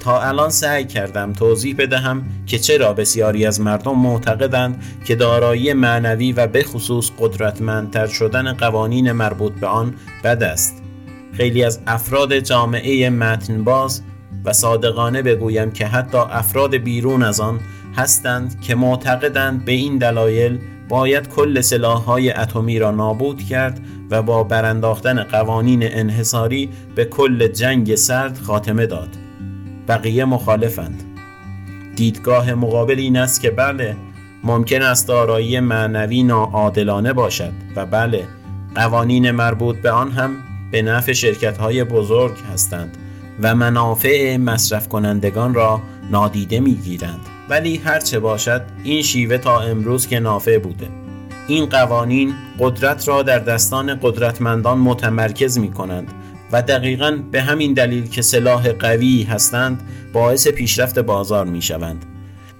تا 0.00 0.20
الان 0.22 0.50
سعی 0.50 0.84
کردم 0.84 1.32
توضیح 1.32 1.74
بدهم 1.78 2.22
که 2.46 2.58
چرا 2.58 2.92
بسیاری 2.92 3.46
از 3.46 3.60
مردم 3.60 3.98
معتقدند 3.98 4.82
که 5.04 5.14
دارایی 5.14 5.72
معنوی 5.72 6.32
و 6.32 6.46
به 6.46 6.62
خصوص 6.62 7.10
قدرتمندتر 7.18 8.06
شدن 8.06 8.52
قوانین 8.52 9.12
مربوط 9.12 9.52
به 9.52 9.66
آن 9.66 9.94
بد 10.24 10.42
است. 10.42 10.82
خیلی 11.32 11.64
از 11.64 11.80
افراد 11.86 12.38
جامعه 12.38 13.10
متنباز 13.10 14.02
و 14.44 14.52
صادقانه 14.52 15.22
بگویم 15.22 15.70
که 15.70 15.86
حتی 15.86 16.18
افراد 16.18 16.76
بیرون 16.76 17.22
از 17.22 17.40
آن 17.40 17.60
هستند 17.96 18.60
که 18.60 18.74
معتقدند 18.74 19.64
به 19.64 19.72
این 19.72 19.98
دلایل 19.98 20.58
باید 20.88 21.28
کل 21.28 21.60
سلاحهای 21.60 22.30
اتمی 22.30 22.78
را 22.78 22.90
نابود 22.90 23.42
کرد 23.42 23.80
و 24.10 24.22
با 24.22 24.44
برانداختن 24.44 25.22
قوانین 25.22 25.80
انحصاری 25.82 26.70
به 26.94 27.04
کل 27.04 27.48
جنگ 27.48 27.94
سرد 27.94 28.38
خاتمه 28.38 28.86
داد. 28.86 29.08
بقیه 29.88 30.24
مخالفند. 30.24 31.02
دیدگاه 31.96 32.54
مقابل 32.54 32.98
این 32.98 33.16
است 33.16 33.40
که 33.40 33.50
بله 33.50 33.96
ممکن 34.44 34.82
است 34.82 35.08
دارایی 35.08 35.60
معنوی 35.60 36.22
ناعادلانه 36.22 37.12
باشد 37.12 37.52
و 37.76 37.86
بله 37.86 38.28
قوانین 38.74 39.30
مربوط 39.30 39.76
به 39.76 39.90
آن 39.90 40.10
هم 40.10 40.36
به 40.72 40.82
نفع 40.82 41.12
شرکت 41.12 41.58
های 41.58 41.84
بزرگ 41.84 42.34
هستند 42.52 42.96
و 43.42 43.54
منافع 43.54 44.36
مصرف 44.36 44.88
کنندگان 44.88 45.54
را 45.54 45.80
نادیده 46.10 46.60
می 46.60 46.74
گیرند 46.74 47.35
ولی 47.48 47.76
هرچه 47.76 48.18
باشد 48.18 48.62
این 48.84 49.02
شیوه 49.02 49.38
تا 49.38 49.60
امروز 49.60 50.06
که 50.06 50.20
نافع 50.20 50.58
بوده 50.58 50.88
این 51.48 51.66
قوانین 51.66 52.34
قدرت 52.58 53.08
را 53.08 53.22
در 53.22 53.38
دستان 53.38 53.98
قدرتمندان 54.02 54.78
متمرکز 54.78 55.58
می 55.58 55.70
کنند 55.72 56.12
و 56.52 56.62
دقیقا 56.62 57.18
به 57.32 57.42
همین 57.42 57.72
دلیل 57.72 58.08
که 58.08 58.22
سلاح 58.22 58.72
قوی 58.72 59.22
هستند 59.22 59.82
باعث 60.12 60.48
پیشرفت 60.48 60.98
بازار 60.98 61.46
می 61.46 61.62
شوند. 61.62 62.04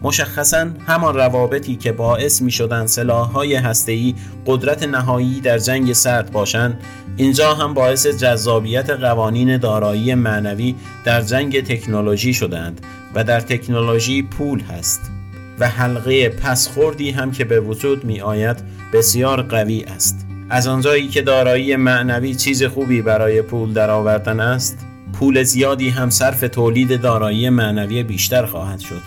مشخصا 0.03 0.71
همان 0.87 1.15
روابطی 1.15 1.77
که 1.77 1.93
باعث 1.93 2.43
می 2.43 2.51
شدن 2.51 2.87
سلاح 2.87 3.31
های 3.31 3.55
هستهی 3.55 4.15
قدرت 4.47 4.83
نهایی 4.83 5.41
در 5.41 5.59
جنگ 5.59 5.93
سرد 5.93 6.33
باشند 6.33 6.81
اینجا 7.17 7.55
هم 7.55 7.75
باعث 7.75 8.07
جذابیت 8.07 8.91
قوانین 8.91 9.57
دارایی 9.57 10.15
معنوی 10.15 10.75
در 11.05 11.23
جنگ 11.23 11.65
تکنولوژی 11.65 12.35
شدند 12.35 12.81
و 13.17 13.25
در 13.25 13.41
تکنولوژی 13.41 14.23
پول 14.23 14.61
هست 14.61 15.11
و 15.59 15.69
حلقه 15.69 16.29
پسخوردی 16.29 17.11
هم 17.11 17.31
که 17.31 17.45
به 17.45 17.61
وجود 17.61 18.05
می 18.05 18.21
آید 18.21 18.57
بسیار 18.93 19.43
قوی 19.43 19.85
است. 19.85 20.27
از 20.51 20.67
آنجایی 20.67 21.09
که 21.09 21.23
دارایی 21.23 21.77
معنوی 21.77 22.35
چیز 22.35 22.63
خوبی 22.63 23.03
برای 23.03 23.43
پول 23.43 23.73
درآوردن 23.73 24.41
است 24.41 24.79
پول 25.13 25.43
زیادی 25.43 25.89
هم 25.89 26.11
صرف 26.11 26.41
تولید 26.41 27.01
دارایی 27.01 27.49
معنوی 27.49 28.03
بیشتر 28.03 28.47
خواهد 28.47 28.79
شد. 28.79 29.03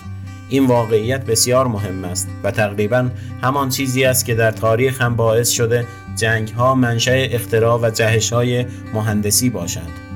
این 0.49 0.65
واقعیت 0.65 1.25
بسیار 1.25 1.67
مهم 1.67 2.03
است 2.03 2.27
و 2.43 2.51
تقریبا 2.51 3.09
همان 3.41 3.69
چیزی 3.69 4.05
است 4.05 4.25
که 4.25 4.35
در 4.35 4.51
تاریخ 4.51 5.01
هم 5.01 5.15
باعث 5.15 5.49
شده 5.49 5.85
جنگ 6.15 6.49
ها 6.49 6.75
منشأ 6.75 7.27
اختراع 7.31 7.79
و 7.81 7.89
جهش 7.89 8.33
های 8.33 8.65
مهندسی 8.93 9.49
باشند. 9.49 10.08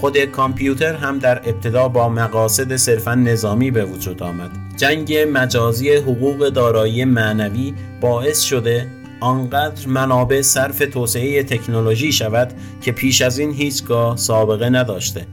خود 0.00 0.18
کامپیوتر 0.18 0.94
هم 0.94 1.18
در 1.18 1.38
ابتدا 1.48 1.88
با 1.88 2.08
مقاصد 2.08 2.76
صرفا 2.76 3.14
نظامی 3.14 3.70
به 3.70 3.84
وجود 3.84 4.22
آمد. 4.22 4.50
جنگ 4.76 5.14
مجازی 5.32 5.94
حقوق 5.94 6.48
دارایی 6.48 7.04
معنوی 7.04 7.74
باعث 8.00 8.40
شده 8.40 8.86
آنقدر 9.20 9.88
منابع 9.88 10.42
صرف 10.42 10.78
توسعه 10.78 11.42
تکنولوژی 11.42 12.12
شود 12.12 12.52
که 12.80 12.92
پیش 12.92 13.22
از 13.22 13.38
این 13.38 13.52
هیچگاه 13.52 14.16
سابقه 14.16 14.70
نداشته. 14.70 15.26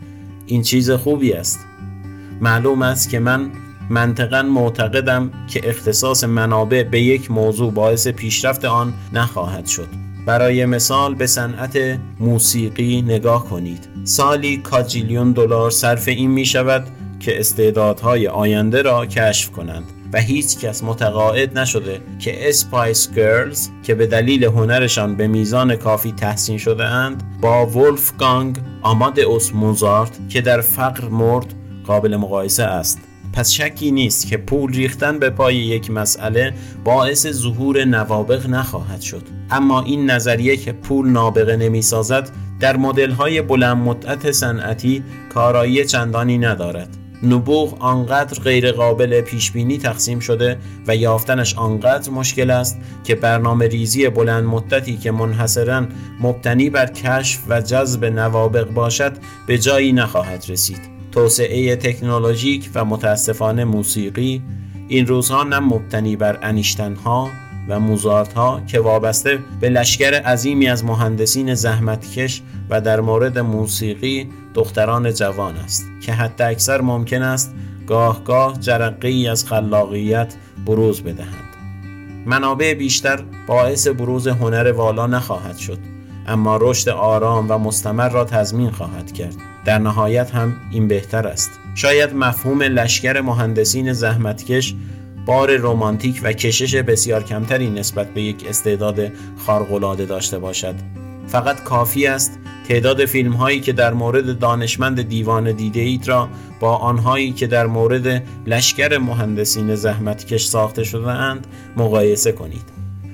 این 0.46 0.62
چیز 0.62 0.92
خوبی 0.92 1.34
است. 1.34 1.60
معلوم 2.42 2.82
است 2.82 3.10
که 3.10 3.20
من 3.20 3.50
منطقا 3.90 4.42
معتقدم 4.42 5.32
که 5.48 5.70
اختصاص 5.70 6.24
منابع 6.24 6.84
به 6.84 7.02
یک 7.02 7.32
موضوع 7.32 7.72
باعث 7.72 8.08
پیشرفت 8.08 8.66
آن 8.66 8.94
نخواهد 9.14 9.66
شد. 9.66 10.07
برای 10.28 10.66
مثال 10.66 11.16
به 11.16 11.28
صنعت 11.28 12.00
موسیقی 12.20 13.02
نگاه 13.02 13.46
کنید. 13.46 13.90
سالی 14.04 14.58
کاجیلیون 14.58 15.32
دلار 15.32 15.72
صرف 15.72 16.08
این 16.08 16.32
می 16.32 16.46
شود 16.46 16.88
که 17.20 17.40
استعدادهای 17.40 18.28
آینده 18.28 18.82
را 18.82 19.06
کشف 19.06 19.52
کنند 19.52 19.84
و 20.14 20.22
هیچ 20.22 20.58
کس 20.58 20.84
متقاعد 20.84 21.60
نشده 21.60 22.02
که 22.20 22.50
اسپایس 22.50 23.14
گرلز 23.14 23.70
که 23.84 23.96
به 23.96 24.08
دلیل 24.08 24.44
هنرشان 24.44 25.16
به 25.16 25.28
میزان 25.28 25.76
کافی 25.76 26.12
تحسین 26.12 26.58
شده 26.58 26.84
اند 26.84 27.24
با 27.42 27.66
ولفگانگ 27.66 28.58
اوس 29.28 29.54
موزارت 29.54 30.30
که 30.30 30.42
در 30.42 30.62
فقر 30.62 31.08
مرد 31.08 31.54
قابل 31.86 32.16
مقایسه 32.16 32.64
است. 32.64 33.07
پس 33.38 33.52
شکی 33.52 33.92
نیست 33.92 34.28
که 34.28 34.38
پول 34.38 34.74
ریختن 34.74 35.20
به 35.20 35.30
پای 35.30 35.56
یک 35.56 35.92
مسئله 35.92 36.54
باعث 36.84 37.28
ظهور 37.28 37.86
نوابغ 37.86 38.50
نخواهد 38.50 39.02
شد. 39.02 39.22
اما 39.52 39.82
این 39.82 40.10
نظریه 40.12 40.58
که 40.58 40.72
پول 40.72 41.10
نابغه 41.10 41.56
نمی 41.56 41.82
سازد 41.82 42.30
در 42.60 42.78
مدل 42.78 43.12
های 43.12 43.42
بلند 43.42 43.78
مدت 43.78 44.32
صنعتی 44.32 45.04
کارایی 45.34 45.86
چندانی 45.86 46.38
ندارد. 46.38 46.98
نبوغ 47.24 47.82
آنقدر 47.82 48.40
غیر 48.40 48.72
قابل 48.72 49.22
پیش 49.22 49.52
بینی 49.52 49.78
تقسیم 49.78 50.20
شده 50.20 50.58
و 50.88 50.96
یافتنش 50.96 51.56
آنقدر 51.56 52.12
مشکل 52.12 52.52
است 52.52 52.78
که 53.04 53.16
برنامه 53.16 53.68
ریزی 53.68 54.10
بلند 54.10 54.44
مدتی 54.44 54.98
که 54.98 55.12
منحصرا 55.12 55.86
مبتنی 56.22 56.70
بر 56.70 56.86
کشف 56.86 57.40
و 57.50 57.62
جذب 57.62 58.06
نوابق 58.06 58.70
باشد 58.70 59.18
به 59.48 59.58
جایی 59.58 59.94
نخواهد 59.94 60.46
رسید. 60.50 60.97
توسعه 61.18 61.76
تکنولوژیک 61.76 62.70
و 62.76 62.86
متاسفانه 62.86 63.64
موسیقی 63.64 64.42
این 64.88 65.08
روزها 65.08 65.44
نه 65.44 65.60
مبتنی 65.60 66.16
بر 66.16 66.40
انیشتنها 66.42 67.30
و 67.70 67.80
موزارت 67.80 68.34
ها 68.34 68.62
که 68.68 68.80
وابسته 68.80 69.40
به 69.60 69.70
لشکر 69.70 70.14
عظیمی 70.14 70.68
از 70.68 70.86
مهندسین 70.86 71.54
زحمتکش 71.54 72.42
و 72.70 72.82
در 72.82 73.00
مورد 73.00 73.40
موسیقی 73.40 74.30
دختران 74.54 75.14
جوان 75.14 75.56
است 75.56 75.86
که 76.02 76.14
حتی 76.14 76.44
اکثر 76.44 76.82
ممکن 76.82 77.22
است 77.22 77.56
گاه 77.88 78.24
گاه 78.24 78.60
جرقه 78.60 79.08
ای 79.08 79.28
از 79.28 79.46
خلاقیت 79.46 80.34
بروز 80.66 81.02
بدهند. 81.02 81.56
منابع 82.26 82.74
بیشتر 82.74 83.24
باعث 83.48 83.88
بروز 83.88 84.28
هنر 84.28 84.72
والا 84.72 85.08
نخواهد 85.08 85.58
شد 85.58 85.80
اما 86.28 86.58
رشد 86.62 86.90
آرام 86.90 87.46
و 87.50 87.58
مستمر 87.58 88.10
را 88.10 88.26
تضمین 88.26 88.72
خواهد 88.72 89.12
کرد. 89.12 89.57
در 89.68 89.80
نهایت 89.80 90.36
هم 90.36 90.56
این 90.72 90.88
بهتر 90.88 91.28
است. 91.28 91.52
شاید 91.76 92.14
مفهوم 92.16 92.62
لشکر 92.62 93.22
مهندسین 93.22 93.94
زحمتکش 93.94 94.76
بار 95.26 95.58
رمانتیک 95.58 96.20
و 96.24 96.34
کشش 96.34 96.76
بسیار 96.76 97.24
کمتری 97.24 97.70
نسبت 97.70 98.14
به 98.14 98.22
یک 98.22 98.46
استعداد 98.50 99.12
خارق‌العاده 99.46 100.06
داشته 100.06 100.40
باشد. 100.40 100.76
فقط 101.28 101.64
کافی 101.64 102.08
است 102.08 102.40
تعداد 102.68 103.06
فیلم 103.06 103.34
هایی 103.34 103.60
که 103.60 103.74
در 103.74 103.94
مورد 103.94 104.40
دانشمند 104.40 105.02
دیوان 105.02 105.52
دیده 105.52 105.80
اید 105.80 106.08
را 106.08 106.30
با 106.60 106.76
آنهایی 106.76 107.32
که 107.32 107.48
در 107.48 107.66
مورد 107.66 108.24
لشکر 108.46 108.98
مهندسین 108.98 109.76
زحمتکش 109.76 110.46
ساخته 110.46 110.84
شده 110.84 111.12
اند 111.12 111.48
مقایسه 111.78 112.32
کنید. 112.32 112.64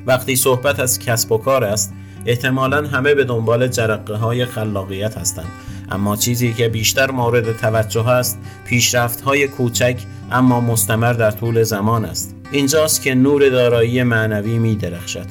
وقتی 0.05 0.35
صحبت 0.35 0.79
از 0.79 0.99
کسب 0.99 1.31
و 1.31 1.37
کار 1.37 1.63
است 1.63 1.93
احتمالا 2.25 2.87
همه 2.87 3.13
به 3.13 3.23
دنبال 3.23 3.67
جرقه 3.67 4.15
های 4.15 4.45
خلاقیت 4.45 5.17
هستند. 5.17 5.51
اما 5.93 6.15
چیزی 6.15 6.53
که 6.53 6.69
بیشتر 6.69 7.11
مورد 7.11 7.57
توجه 7.57 8.07
است 8.07 8.39
پیشرفت 8.65 9.21
های 9.21 9.47
کوچک 9.47 9.97
اما 10.31 10.61
مستمر 10.61 11.13
در 11.13 11.31
طول 11.31 11.63
زمان 11.63 12.05
است. 12.05 12.35
اینجاست 12.51 13.01
که 13.01 13.15
نور 13.15 13.49
دارایی 13.49 14.03
معنوی 14.03 14.59
می 14.59 14.75
درخشد 14.75 15.25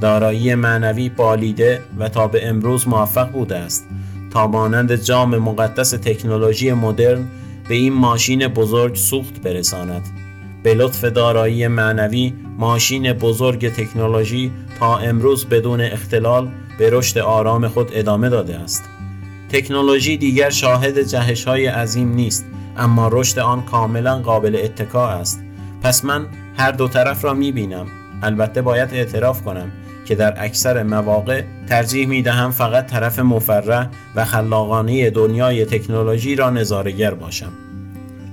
دارایی 0.00 0.54
معنوی 0.54 1.08
بالیده 1.08 1.82
و 1.98 2.08
تا 2.08 2.28
به 2.28 2.48
امروز 2.48 2.88
موفق 2.88 3.30
بوده 3.30 3.56
است. 3.56 3.86
تا 4.32 4.46
مانند 4.46 4.94
جام 4.94 5.38
مقدس 5.38 5.90
تکنولوژی 5.90 6.72
مدرن 6.72 7.24
به 7.68 7.74
این 7.74 7.92
ماشین 7.92 8.48
بزرگ 8.48 8.94
سوخت 8.94 9.42
برساند. 9.42 10.02
به 10.62 10.74
لطف 10.74 11.04
دارایی 11.04 11.68
معنوی 11.68 12.34
ماشین 12.58 13.12
بزرگ 13.12 13.72
تکنولوژی 13.72 14.52
تا 14.80 14.98
امروز 14.98 15.46
بدون 15.46 15.80
اختلال 15.80 16.48
به 16.78 16.90
رشد 16.90 17.18
آرام 17.18 17.68
خود 17.68 17.90
ادامه 17.92 18.28
داده 18.28 18.56
است. 18.56 18.84
تکنولوژی 19.48 20.16
دیگر 20.16 20.50
شاهد 20.50 20.98
جهش 20.98 21.44
های 21.44 21.66
عظیم 21.66 22.14
نیست 22.14 22.46
اما 22.76 23.08
رشد 23.12 23.38
آن 23.38 23.62
کاملا 23.62 24.18
قابل 24.18 24.60
اتکا 24.64 25.08
است. 25.08 25.40
پس 25.82 26.04
من 26.04 26.26
هر 26.56 26.72
دو 26.72 26.88
طرف 26.88 27.24
را 27.24 27.34
می 27.34 27.52
بینم 27.52 27.86
البته 28.22 28.62
باید 28.62 28.94
اعتراف 28.94 29.42
کنم 29.42 29.72
که 30.04 30.14
در 30.14 30.44
اکثر 30.44 30.82
مواقع 30.82 31.42
ترجیح 31.68 32.06
می 32.06 32.22
دهم 32.22 32.50
فقط 32.50 32.86
طرف 32.86 33.18
مفرح 33.18 33.88
و 34.16 34.24
خلاقانه 34.24 35.10
دنیای 35.10 35.64
تکنولوژی 35.64 36.36
را 36.36 36.50
نظارگر 36.50 37.14
باشم. 37.14 37.52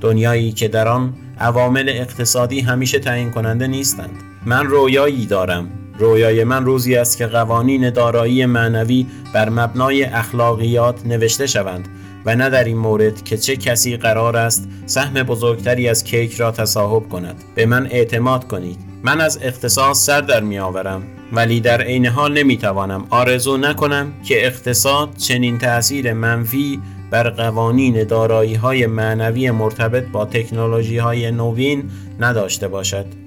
دنیایی 0.02 0.52
که 0.52 0.68
در 0.68 0.88
آن 0.88 1.14
عوامل 1.40 1.90
اقتصادی 1.90 2.60
همیشه 2.60 3.00
تعیین 3.00 3.32
کننده 3.32 3.68
نیستند. 3.68 4.16
من 4.46 4.66
رویایی 4.66 5.26
دارم. 5.26 5.83
رویای 6.00 6.44
من 6.44 6.66
روزی 6.66 6.96
است 6.96 7.18
که 7.18 7.28
قوانین 7.28 7.90
دارایی 7.90 8.46
معنوی 8.46 9.06
بر 9.34 9.50
مبنای 9.50 10.04
اخلاقیات 10.04 11.06
نوشته 11.06 11.48
شوند 11.48 11.88
و 12.26 12.36
نه 12.36 12.50
در 12.50 12.64
این 12.64 12.78
مورد 12.78 13.24
که 13.24 13.38
چه 13.38 13.56
کسی 13.56 13.98
قرار 13.98 14.38
است 14.38 14.68
سهم 14.86 15.24
بزرگتری 15.24 15.90
از 15.90 16.04
کیک 16.04 16.36
را 16.36 16.52
تصاحب 16.52 17.10
کند. 17.10 17.44
به 17.56 17.66
من 17.66 17.88
اعتماد 17.92 18.48
کنید. 18.48 18.80
من 19.04 19.22
از 19.22 19.40
اقتصاد 19.42 19.94
سر 19.94 20.22
در 20.22 20.40
می 20.40 20.60
آورم 20.60 21.04
ولی 21.34 21.60
در 21.60 21.82
عین 21.82 22.06
حال 22.06 22.34
نمی 22.34 22.58
توانم. 22.58 23.06
آرزو 23.10 23.58
نکنم 23.58 24.14
که 24.24 24.46
اقتصاد 24.46 25.16
چنین 25.16 25.58
تأثیر 25.58 26.14
منفی 26.14 26.80
بر 27.12 27.30
قوانین 27.30 28.04
دارایی 28.04 28.56
های 28.56 28.88
معنوی 28.88 29.52
مرتبط 29.52 30.04
با 30.08 30.26
تکنولوژی 30.26 30.98
های 30.98 31.32
نوین 31.32 31.84
نداشته 32.20 32.68
باشد. 32.68 33.23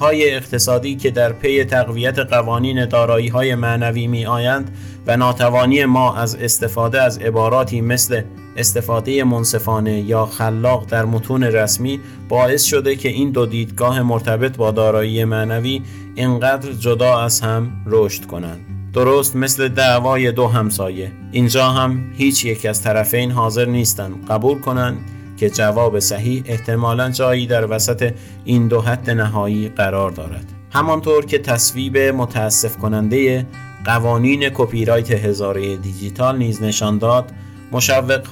های 0.00 0.34
اقتصادی 0.34 0.96
که 0.96 1.10
در 1.10 1.32
پی 1.32 1.64
تقویت 1.64 2.18
قوانین 2.18 2.86
دارایی 2.86 3.28
های 3.28 3.54
معنوی 3.54 4.06
می 4.06 4.26
آیند 4.26 4.76
و 5.06 5.16
ناتوانی 5.16 5.84
ما 5.84 6.16
از 6.16 6.34
استفاده 6.34 7.02
از 7.02 7.18
عباراتی 7.18 7.80
مثل 7.80 8.22
استفاده 8.56 9.24
منصفانه 9.24 10.00
یا 10.00 10.26
خلاق 10.26 10.86
در 10.86 11.04
متون 11.04 11.42
رسمی 11.42 12.00
باعث 12.28 12.64
شده 12.64 12.96
که 12.96 13.08
این 13.08 13.30
دو 13.30 13.46
دیدگاه 13.46 14.02
مرتبط 14.02 14.56
با 14.56 14.70
دارایی 14.70 15.24
معنوی 15.24 15.82
اینقدر 16.14 16.72
جدا 16.72 17.20
از 17.20 17.40
هم 17.40 17.72
رشد 17.86 18.26
کنند. 18.26 18.60
درست 18.92 19.36
مثل 19.36 19.68
دعوای 19.68 20.32
دو 20.32 20.46
همسایه 20.46 21.12
اینجا 21.32 21.68
هم 21.68 22.12
هیچ 22.16 22.44
یک 22.44 22.66
از 22.66 22.82
طرفین 22.82 23.30
حاضر 23.30 23.64
نیستند 23.64 24.26
قبول 24.28 24.58
کنند 24.58 24.98
که 25.40 25.50
جواب 25.50 25.98
صحیح 25.98 26.42
احتمالا 26.46 27.10
جایی 27.10 27.46
در 27.46 27.72
وسط 27.72 28.12
این 28.44 28.68
دو 28.68 28.80
حد 28.80 29.10
نهایی 29.10 29.68
قرار 29.68 30.10
دارد. 30.10 30.44
همانطور 30.72 31.24
که 31.24 31.38
تصویب 31.38 31.98
متاسف 31.98 32.76
کننده 32.76 33.46
قوانین 33.84 34.48
کپی 34.48 34.84
رایت 34.84 35.10
هزاره 35.10 35.76
دیجیتال 35.76 36.38
نیز 36.38 36.62
نشان 36.62 36.98
داد 36.98 37.32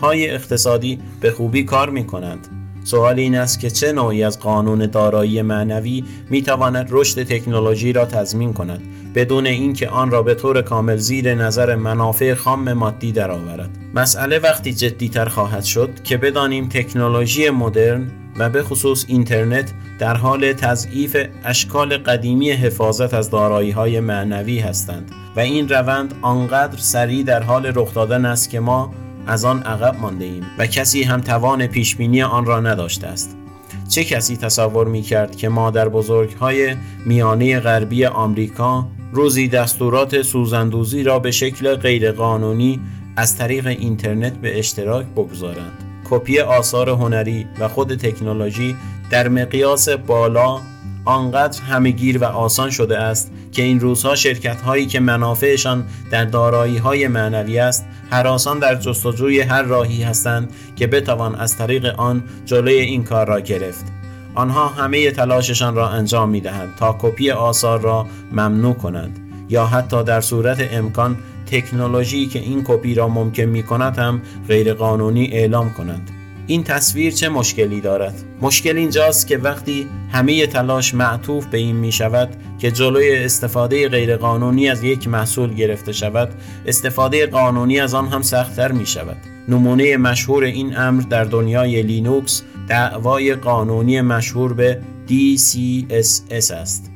های 0.03 0.31
اقتصادی 0.31 0.99
به 1.21 1.31
خوبی 1.31 1.65
کار 1.65 1.91
می 1.91 2.07
کنند 2.07 2.58
سوال 2.89 3.19
این 3.19 3.35
است 3.35 3.61
که 3.61 3.71
چه 3.71 3.93
نوعی 3.93 4.25
از 4.25 4.41
قانون 4.41 4.87
دارایی 4.87 5.43
معنوی 5.43 6.05
می 6.31 6.43
تواند 6.43 6.89
رشد 6.91 7.23
تکنولوژی 7.23 7.93
را 7.93 8.05
تضمین 8.05 8.53
کند 8.53 8.83
بدون 9.15 9.47
اینکه 9.47 9.89
آن 9.89 10.11
را 10.11 10.23
به 10.23 10.35
طور 10.35 10.63
کامل 10.63 10.97
زیر 10.97 11.35
نظر 11.35 11.77
منافع 11.77 12.35
خام 12.35 12.73
مادی 12.73 13.13
درآورد؟ 13.13 13.71
مسئله 13.95 14.39
وقتی 14.39 14.73
جدیتر 14.73 15.25
خواهد 15.25 15.65
شد 15.65 16.03
که 16.05 16.17
بدانیم 16.17 16.69
تکنولوژی 16.69 17.51
مدرن 17.51 18.11
و 18.39 18.51
به 18.51 18.63
خصوص 18.63 19.05
اینترنت 19.09 19.73
در 19.99 20.15
حال 20.15 20.53
تضعیف 20.53 21.17
اشکال 21.45 21.97
قدیمی 21.97 22.51
حفاظت 22.51 23.15
از 23.15 23.31
دارایی 23.31 23.71
های 23.71 24.01
معنوی 24.01 24.59
هستند 24.59 25.11
و 25.37 25.41
این 25.41 25.69
روند 25.69 26.15
آنقدر 26.23 26.79
سریع 26.79 27.25
در 27.25 27.43
حال 27.43 27.73
رخ 27.75 27.95
دادن 27.95 28.25
است 28.25 28.51
که 28.51 28.61
ما 28.61 28.95
از 29.29 29.45
آن 29.45 29.63
عقب 29.63 30.01
مانده 30.01 30.25
ایم 30.25 30.43
و 30.59 30.67
کسی 30.67 31.03
هم 31.03 31.21
توان 31.21 31.67
پیشبینی 31.67 32.23
آن 32.23 32.45
را 32.45 32.61
نداشته 32.61 33.07
است. 33.07 33.37
چه 33.89 34.05
کسی 34.05 34.37
تصور 34.37 34.87
می 34.87 35.03
کرد 35.03 35.37
که 35.37 35.49
مادر 35.49 35.89
بزرگ 35.89 36.33
های 36.33 36.77
میانه 37.07 37.61
غربی 37.61 38.05
آمریکا 38.05 38.89
روزی 39.13 39.49
دستورات 39.49 40.23
سوزندوزی 40.23 41.03
را 41.03 41.19
به 41.19 41.31
شکل 41.31 41.75
غیرقانونی 41.75 42.81
از 43.17 43.37
طریق 43.37 43.67
اینترنت 43.67 44.33
به 44.33 44.59
اشتراک 44.59 45.07
بگذارند؟ 45.07 45.85
کپی 46.11 46.41
آثار 46.41 46.91
هنری 46.91 47.47
و 47.61 47.69
خود 47.69 47.95
تکنولوژی 47.95 48.77
در 49.11 49.29
مقیاس 49.29 49.89
بالا 49.89 50.61
آنقدر 51.09 51.63
همهگیر 51.63 52.19
و 52.19 52.25
آسان 52.25 52.71
شده 52.71 52.99
است 52.99 53.33
که 53.53 53.63
این 53.63 53.81
روزها 53.81 54.15
شرکت 54.15 54.61
هایی 54.61 54.87
که 54.87 55.01
منافعشان 55.01 55.85
در 56.11 56.25
دارایی 56.25 56.77
های 56.77 57.09
معنوی 57.09 57.59
است 57.59 57.87
حراسان 58.11 58.59
در 58.59 58.75
جستجوی 58.75 59.41
هر 59.41 59.63
راهی 59.63 60.03
هستند 60.03 60.53
که 60.77 60.87
بتوان 60.87 61.35
از 61.35 61.57
طریق 61.57 61.85
آن 62.01 62.23
جلوی 62.45 62.75
این 62.75 63.05
کار 63.05 63.27
را 63.27 63.41
گرفت. 63.41 63.85
آنها 64.35 64.69
همه 64.69 65.11
تلاششان 65.11 65.75
را 65.75 65.89
انجام 65.89 66.29
می 66.29 66.41
دهند 66.41 66.75
تا 66.77 66.97
کپی 67.01 67.31
آثار 67.31 67.81
را 67.81 68.07
ممنوع 68.33 68.75
کنند 68.75 69.19
یا 69.49 69.67
حتی 69.67 70.05
در 70.05 70.21
صورت 70.21 70.69
امکان 70.73 71.17
تکنولوژی 71.47 72.27
که 72.27 72.39
این 72.39 72.65
کپی 72.67 72.95
را 72.95 73.09
ممکن 73.09 73.43
می 73.43 73.63
کند 73.63 73.99
هم 73.99 74.23
غیرقانونی 74.49 75.27
اعلام 75.27 75.73
کنند. 75.73 76.18
این 76.49 76.65
تصویر 76.65 77.13
چه 77.13 77.29
مشکلی 77.29 77.81
دارد؟ 77.81 78.15
مشکل 78.41 78.77
اینجاست 78.77 79.27
که 79.27 79.39
وقتی 79.39 79.87
همه 80.13 80.47
تلاش 80.47 80.95
معطوف 80.95 81.47
به 81.47 81.59
این 81.59 81.77
می 81.77 81.93
شود 81.93 82.29
که 82.59 82.71
جلوی 82.71 83.17
استفاده 83.17 83.89
غیرقانونی 83.89 84.69
از 84.69 84.85
یک 84.85 85.09
محصول 85.09 85.55
گرفته 85.55 85.93
شود 85.93 86.29
استفاده 86.67 87.27
قانونی 87.27 87.81
از 87.81 87.95
آن 87.95 88.09
هم 88.09 88.23
سختتر 88.23 88.73
می 88.73 88.87
شود 88.87 89.17
نمونه 89.49 89.97
مشهور 89.97 90.45
این 90.45 90.77
امر 90.77 91.03
در 91.03 91.25
دنیای 91.25 91.83
لینوکس 91.83 92.43
دعوای 92.69 93.35
قانونی 93.35 94.01
مشهور 94.01 94.53
به 94.53 94.81
DCSS 95.09 96.51
است 96.51 96.91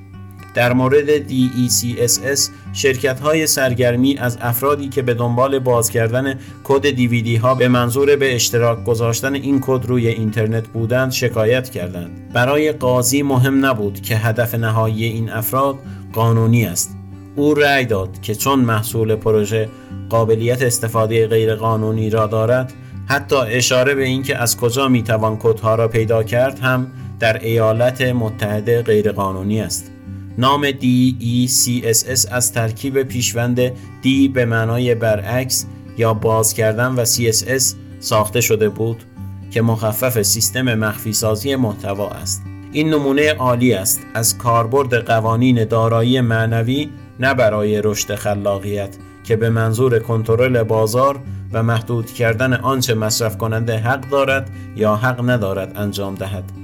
در 0.54 0.72
مورد 0.72 1.28
DECSS 1.28 2.50
شرکت 2.72 3.20
های 3.20 3.46
سرگرمی 3.46 4.16
از 4.18 4.38
افرادی 4.40 4.88
که 4.88 5.02
به 5.02 5.14
دنبال 5.14 5.58
باز 5.58 5.90
کردن 5.90 6.38
کد 6.64 6.90
دیویدی 6.90 7.36
ها 7.36 7.54
به 7.54 7.68
منظور 7.68 8.16
به 8.16 8.34
اشتراک 8.34 8.84
گذاشتن 8.84 9.34
این 9.34 9.60
کد 9.60 9.86
روی 9.86 10.08
اینترنت 10.08 10.68
بودند 10.68 11.12
شکایت 11.12 11.70
کردند. 11.70 12.32
برای 12.32 12.72
قاضی 12.72 13.22
مهم 13.22 13.66
نبود 13.66 14.00
که 14.00 14.16
هدف 14.16 14.54
نهایی 14.54 15.04
این 15.04 15.30
افراد 15.30 15.76
قانونی 16.12 16.64
است. 16.64 16.96
او 17.36 17.54
رأی 17.54 17.84
داد 17.84 18.20
که 18.20 18.34
چون 18.34 18.58
محصول 18.58 19.16
پروژه 19.16 19.68
قابلیت 20.08 20.62
استفاده 20.62 21.26
غیرقانونی 21.26 22.10
را 22.10 22.26
دارد 22.26 22.72
حتی 23.06 23.36
اشاره 23.36 23.94
به 23.94 24.04
اینکه 24.04 24.36
از 24.36 24.56
کجا 24.56 24.88
می‌توان 24.88 25.36
کدها 25.36 25.74
را 25.74 25.88
پیدا 25.88 26.22
کرد 26.22 26.58
هم 26.58 26.86
در 27.20 27.38
ایالات 27.38 28.02
متحده 28.02 28.82
غیرقانونی 28.82 29.60
است. 29.60 29.91
نام 30.38 30.70
DECSS 30.70 32.32
از 32.32 32.52
ترکیب 32.52 33.02
پیشوند 33.02 33.68
D 33.68 34.30
به 34.34 34.44
معنای 34.44 34.94
برعکس 34.94 35.66
یا 35.98 36.14
باز 36.14 36.54
کردن 36.54 36.94
و 36.94 37.04
CSS 37.04 37.74
ساخته 38.00 38.40
شده 38.40 38.68
بود 38.68 39.02
که 39.50 39.62
مخفف 39.62 40.22
سیستم 40.22 40.74
مخفی 40.74 41.12
سازی 41.12 41.56
محتوا 41.56 42.08
است. 42.08 42.42
این 42.72 42.90
نمونه 42.90 43.32
عالی 43.32 43.74
است. 43.74 44.00
از 44.14 44.38
کاربرد 44.38 44.94
قوانین 44.94 45.64
دارایی 45.64 46.20
معنوی 46.20 46.90
نه 47.20 47.34
برای 47.34 47.82
رشد 47.82 48.14
خلاقیت 48.14 48.96
که 49.24 49.36
به 49.36 49.50
منظور 49.50 49.98
کنترل 49.98 50.62
بازار 50.62 51.20
و 51.52 51.62
محدود 51.62 52.06
کردن 52.06 52.52
آنچه 52.52 52.94
مصرف 52.94 53.38
کننده 53.38 53.78
حق 53.78 54.08
دارد 54.08 54.50
یا 54.76 54.96
حق 54.96 55.30
ندارد 55.30 55.72
انجام 55.76 56.14
دهد. 56.14 56.61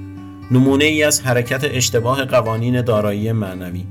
نمونه 0.51 0.85
ای 0.85 1.03
از 1.03 1.21
حرکت 1.21 1.61
اشتباه 1.63 2.25
قوانین 2.25 2.81
دارایی 2.81 3.31
معنوی. 3.31 3.85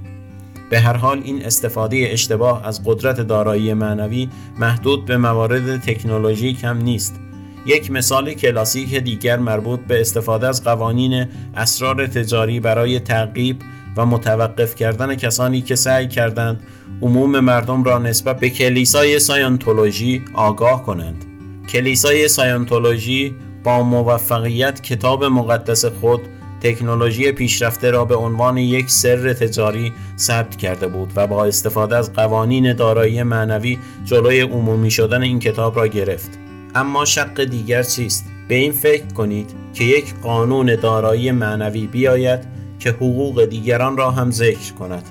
به 0.71 0.81
هر 0.81 0.97
حال 0.97 1.21
این 1.25 1.45
استفاده 1.45 2.09
اشتباه 2.11 2.67
از 2.67 2.85
قدرت 2.85 3.21
دارایی 3.21 3.75
معنوی 3.75 4.29
محدود 4.59 5.05
به 5.05 5.17
موارد 5.17 5.81
تکنولوژیک 5.81 6.65
هم 6.65 6.79
نیست. 6.79 7.21
یک 7.67 7.91
مثال 7.91 8.33
کلاسیک 8.33 8.95
دیگر 8.95 9.39
مربوط 9.39 9.81
به 9.81 10.01
استفاده 10.01 10.49
از 10.49 10.65
قوانین 10.65 11.27
اسرار 11.57 12.07
تجاری 12.07 12.61
برای 12.61 13.01
تعقیب 13.01 13.63
و 13.97 14.07
متوقف 14.07 14.75
کردن 14.75 15.15
کسانی 15.15 15.61
که 15.61 15.77
سعی 15.77 16.09
کردند 16.09 16.61
عموم 17.03 17.41
مردم 17.41 17.85
را 17.85 17.99
نسبت 17.99 18.41
به 18.41 18.51
کلیسای 18.51 19.19
ساینتولوژی 19.19 20.25
آگاه 20.35 20.83
کنند. 20.83 21.25
کلیسای 21.69 22.29
ساینتولوژی 22.29 23.35
با 23.65 23.83
موفقیت 23.83 24.81
کتاب 24.81 25.25
مقدس 25.25 25.85
خود 25.85 26.21
تکنولوژی 26.61 27.33
پیشرفته 27.33 27.91
را 27.91 28.05
به 28.05 28.15
عنوان 28.15 28.57
یک 28.57 28.91
سر 28.91 29.33
تجاری 29.33 29.93
ثبت 30.19 30.57
کرده 30.57 30.89
بود 30.89 31.13
و 31.17 31.27
با 31.27 31.45
استفاده 31.45 31.97
از 31.97 32.13
قوانین 32.13 32.73
دارایی 32.73 33.23
معنوی 33.23 33.79
جلوی 34.05 34.41
عمومی 34.41 34.91
شدن 34.91 35.23
این 35.23 35.39
کتاب 35.39 35.77
را 35.77 35.87
گرفت. 35.87 36.31
اما 36.75 37.05
شق 37.05 37.45
دیگر 37.45 37.83
چیست؟ 37.83 38.25
به 38.49 38.55
این 38.55 38.73
فکر 38.73 39.07
کنید 39.07 39.51
که 39.75 39.85
یک 39.85 40.15
قانون 40.23 40.77
دارایی 40.77 41.31
معنوی 41.31 41.87
بیاید 41.87 42.41
که 42.79 42.91
حقوق 42.91 43.45
دیگران 43.45 43.97
را 43.97 44.11
هم 44.11 44.31
ذکر 44.31 44.73
کند. 44.73 45.03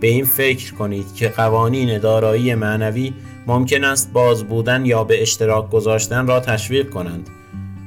به 0.00 0.08
این 0.08 0.24
فکر 0.24 0.74
کنید 0.74 1.14
که 1.14 1.28
قوانین 1.28 1.98
دارایی 1.98 2.54
معنوی 2.54 3.12
ممکن 3.46 3.84
است 3.84 4.12
باز 4.12 4.44
بودن 4.44 4.86
یا 4.86 5.04
به 5.04 5.22
اشتراک 5.22 5.70
گذاشتن 5.70 6.26
را 6.26 6.40
تشویق 6.40 6.90
کنند. 6.90 7.30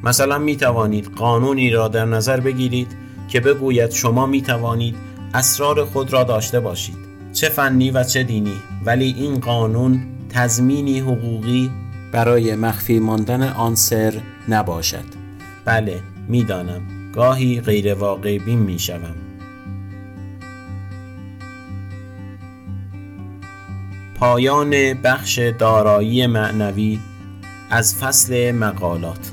مثلا 0.03 0.37
می 0.37 0.55
توانید 0.55 1.05
قانونی 1.05 1.69
را 1.69 1.87
در 1.87 2.05
نظر 2.05 2.39
بگیرید 2.39 2.87
که 3.27 3.39
بگوید 3.39 3.91
شما 3.91 4.25
می 4.25 4.41
توانید 4.41 4.95
اسرار 5.33 5.85
خود 5.85 6.13
را 6.13 6.23
داشته 6.23 6.59
باشید. 6.59 6.97
چه 7.33 7.49
فنی 7.49 7.91
و 7.91 8.03
چه 8.03 8.23
دینی. 8.23 8.55
ولی 8.85 9.15
این 9.17 9.39
قانون 9.39 10.01
تضمینی 10.29 10.99
حقوقی 10.99 11.71
برای 12.11 12.55
مخفی 12.55 12.99
ماندن 12.99 13.43
آن 13.43 13.75
سر 13.75 14.13
نباشد. 14.49 15.05
بله 15.65 15.99
می‌دانم. 16.27 16.81
گاهی 17.15 17.61
غیر 17.61 17.93
واقع 17.93 18.37
بین 18.37 18.59
می 18.59 18.79
شوم. 18.79 19.15
پایان 24.15 24.93
بخش 24.93 25.39
دارایی 25.39 26.27
معنوی 26.27 26.99
از 27.69 27.95
فصل 27.95 28.51
مقالات. 28.51 29.31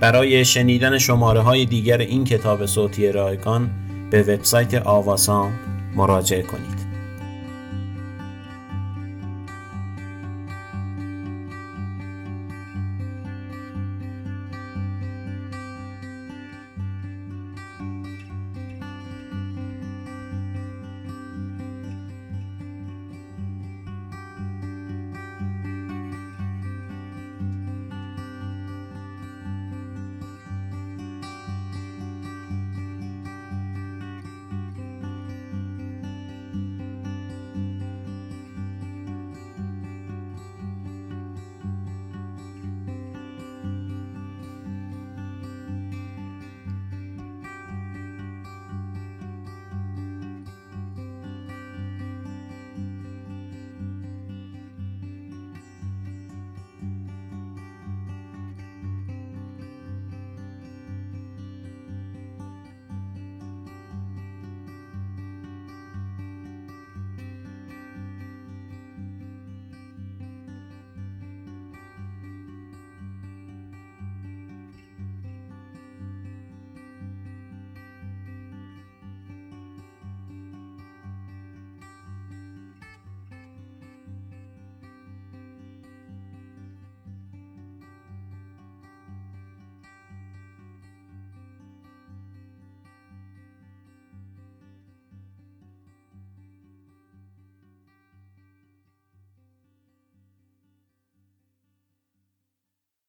برای 0.00 0.44
شنیدن 0.44 0.98
شماره 0.98 1.40
های 1.40 1.66
دیگر 1.66 1.98
این 1.98 2.24
کتاب 2.24 2.66
صوتی 2.66 3.12
رایگان 3.12 3.70
به 4.10 4.22
وبسایت 4.22 4.74
آواسام 4.74 5.52
مراجعه 5.96 6.42
کنید. 6.42 6.89